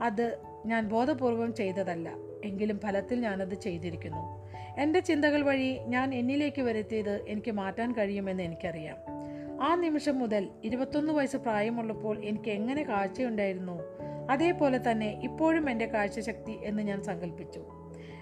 [0.02, 2.10] അത് ഞാൻ ബോധപൂർവം ചെയ്തതല്ല
[2.44, 4.46] എങ്കിലും ഫലത്തിൽ ഞാനത് ചെയ്തിരിക്കുന്നു.
[4.78, 9.15] എന്റെ ചിന്തകൾ വഴി ഞാൻ എന്നിലേക്ക് വരുത്തിയത് എനിക്ക് മാറ്റാൻ കഴിയുമെന്ന് എനിക്കറിയാം.
[9.62, 13.82] ആ നിമിഷം മുതൽ ഇരുപത്തൊന്ന് വയസ്സ് പ്രായമുള്ളപ്പോൾ എനിക്ക് എങ്ങനെ കാഴ്ചയുണ്ടായിരുന്നു?
[14.30, 17.64] അതേപോലെ തന്നെ ഇപ്പോഴും എന്റെ കാഴ്ചശക്തി എന്ന് ഞാൻ സങ്കല്പിച്ചു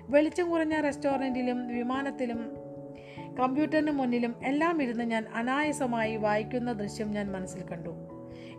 [0.08, 2.56] വെളിച്ചം കുറഞ്ഞ റെസ്റ്റോറന്റിലും വിമാനത്തിലും
[3.40, 7.90] കമ്പ്യൂട്ടറിന് മുന്നിലും എല്ലാം ഇരുന്ന് ഞാൻ അനായാസമായി വായിക്കുന്ന ദൃശ്യം ഞാൻ മനസ്സിൽ കണ്ടു.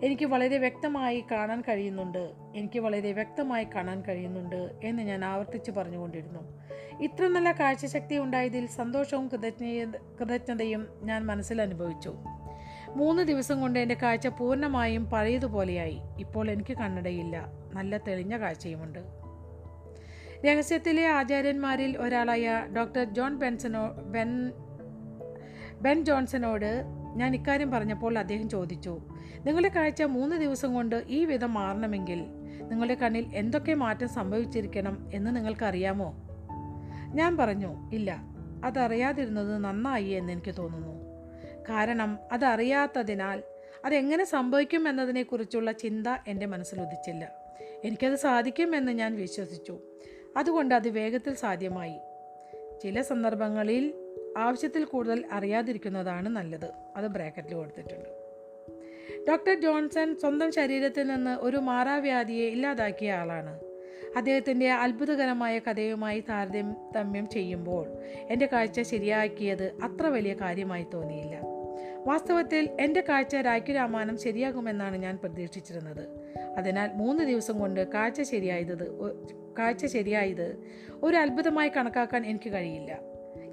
[0.03, 2.31] എനിക്ക് വളരെ വ്യക്തമായി കാണാൻ കഴിയുന്നുണ്ട്.
[2.55, 6.39] എനിക്ക് വളരെ വ്യക്തമായി കാണാൻ കഴിയുന്നുണ്ട് എന്ന് ഞാൻ ആവർത്തിച്ച് പറഞ്ഞുകൊണ്ടിരുന്നു.
[7.01, 12.15] ഇത്ര നല്ല കാഴ്ചശക്തി ഉണ്ടായതിൽ സന്തോഷവും കൃതജ്ഞ കൃതജ്ഞതയും ഞാൻ മനസ്സിൽ അനുഭവിച്ചു.
[12.95, 16.01] മൂന്ന് ദിവസം കൊണ്ട് എന്റെ കാഴ്ച പൂർണമായും പഴയതുപോലെയായി.
[16.19, 17.51] ഇപ്പോൾ എനിക്ക് കണ്ണടയില്ല.
[17.73, 18.99] നല്ല തെളിഞ്ഞ കാഴ്ചയുമുണ്ട്.
[20.45, 24.51] രഹസ്യത്തിലെ ആചാര്യന്മാരിൽ ഒരാളായ ഡോക്ടർ ജോൺ ബെൻസനോ ബെൻ
[25.81, 26.83] ബെൻ ജോൺസനോട്
[27.15, 28.99] ഞാൻ ഇക്കാര്യം പറഞ്ഞപ്പോൾ അദ്ദേഹം ചോദിച്ചു
[29.45, 32.25] നിങ്ങളുടെ കാഴ്ച മൂന്ന് ദിവസം കൊണ്ട് ഈ വിധം മാറണമെങ്കിൽ
[32.61, 36.15] നിങ്ങളുടെ കണ്ണിൽ എന്തൊക്കെ മാറ്റം സംഭവിച്ചിരിക്കണം എന്ന് നിങ്ങൾക്കറിയാമോ?
[37.13, 38.17] ഞാൻ പറഞ്ഞു ഇല്ല.
[38.65, 41.04] അതറിയാതിരുന്നത് നന്നായി എന്ന് എനിക്ക് തോന്നുന്നു.
[41.69, 43.43] കാരണം അതറിയാത്തതിനാൽ
[43.85, 47.31] അതെങ്ങനെ സംഭവിക്കും എന്നതിനെക്കുറിച്ചുള്ള ചിന്ത എന്റെ മനസ്സിൽ ഉദിച്ചില്ല.
[47.83, 49.79] എനിക്കത് സാധിക്കുമെന്ന് ഞാൻ വിശ്വസിച്ചു.
[50.37, 51.95] അതുകൊണ്ട് അത് വേഗത്തിൽ സാധ്യമായി.
[52.83, 53.93] ചില സന്ദർഭങ്ങളിൽ
[54.37, 56.71] ആവശ്യത്തിൽ കൂടുതൽ അറിയാതിരിക്കുന്നതാണ് നല്ലത്.
[56.95, 58.09] അത് ബ്രാക്കറ്റിൽ കൊടുത്തിട്ടുണ്ട്.
[59.29, 63.59] ഡോക്ടർ ജോൺസൺ സ്വന്തം ശരീരത്തിൽ നിന്ന് ഒരു മാറാവ്യാധിയെ ഇല്ലാതാക്കിയ ആളാണ്.
[64.17, 67.87] അദ്ദേഹത്തിന്റെ അത്ഭുതകരമായ കഥയുമായി താരതമ്യം ചെയ്യുമ്പോൾ
[68.29, 71.54] എന്റെ കാഴ്ച ശരിയാക്കിയത് അത്ര വലിയ കാര്യമായി തോന്നിയില്ല.
[72.05, 73.35] വാസ്തവത്തിൽ എന്റെ കാഴ്ച
[73.71, 76.07] രാമാനം ശരിയാകുമെന്നാണ് ഞാൻ പ്രതീക്ഷിച്ചിരുന്നത്.
[76.57, 78.91] അതിനാൽ മൂന്ന് ദിവസം കൊണ്ട് കാഴ്ച ശരിയായത്
[79.59, 80.63] കാഴ്ച ശരിയായത്
[81.03, 82.99] ഒരു അത്ഭുതമായി കണക്കാക്കാൻ എനിക്ക് കഴിയില്ല.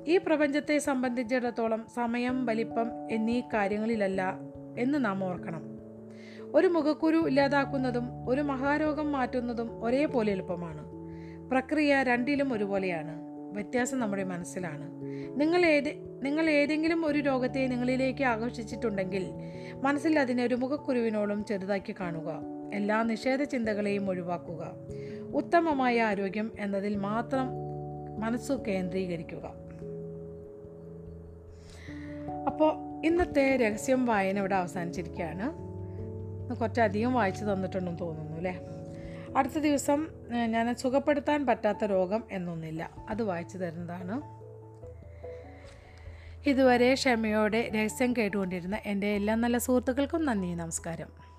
[0.06, 4.38] ഈ പ്രപഞ്ചത്തെ സംബന്ധിച്ചിടത്തോളം സമയം വലിപ്പം എന്നീ കാര്യങ്ങളിലല്ല
[4.78, 5.62] എന്ന് നാം ഓർക്കണം.
[6.54, 10.84] ഒരു മുഖക്കുരു ഇല്ലാതാക്കുന്നതും ഒരു മഹാരോഗം മാറ്റുന്നതും ഒരേപോലെ എളുപ്പമാണ്.
[11.50, 13.31] പ്രക്രിയ രണ്ടിലും ഒരുപോലെയാണ്.
[13.52, 14.90] വ്യത്യാസം നമ്മുടെ മനസ്സിലാണ്.
[15.40, 19.30] നിങ്ങൾ ഏത് നിങ്ങൾ ഏതെങ്കിലും ഒരു രോഗത്തെ നിങ്ങളിലേക്ക് ആകർഷിച്ചിട്ടുണ്ടെങ്കിൽ
[19.74, 22.42] മനസ്സിൽ അതിനെ ഒരു മുഖക്കുരുവിനോളം ചെറുതാക്കി കാണുക.
[22.74, 24.72] എല്ലാ നിഷേധ ചിന്തകളെയും ഒഴിവാക്കുക.
[25.34, 27.48] ഉത്തമമായ ആരോഗ്യം എന്നതിൽ മാത്രം
[28.20, 29.54] മനസ്സ് കേന്ദ്രീകരിക്കുക.
[32.46, 35.72] അപ്പോൾ ഇന്നത്തെ രഹസ്യം വായന ഇവിടെ അവസാനിച്ചിരിക്കുകയാണ്.
[36.54, 38.60] കുറച്ചധികം വായിച്ചു തന്നിട്ടുണ്ടെന്ന് തോന്നുന്നു അല്ലേ?
[39.36, 42.90] അടുത്ത ദിവസം ഞാൻ സുഖപ്പെടുത്താൻ പറ്റാത്ത രോഗം എന്നൊന്നില്ല.
[43.08, 44.42] അത് വായിച്ചു തരുന്നതാണ്.
[46.48, 51.31] ഇതുവരെ ക്ഷമയോടെ രഹസ്യം കേട്ടുകൊണ്ടിരുന്ന എന്റെ എല്ലാ നല്ല സുഹൃത്തുക്കൾക്കും നന്ദി നമസ്കാരം.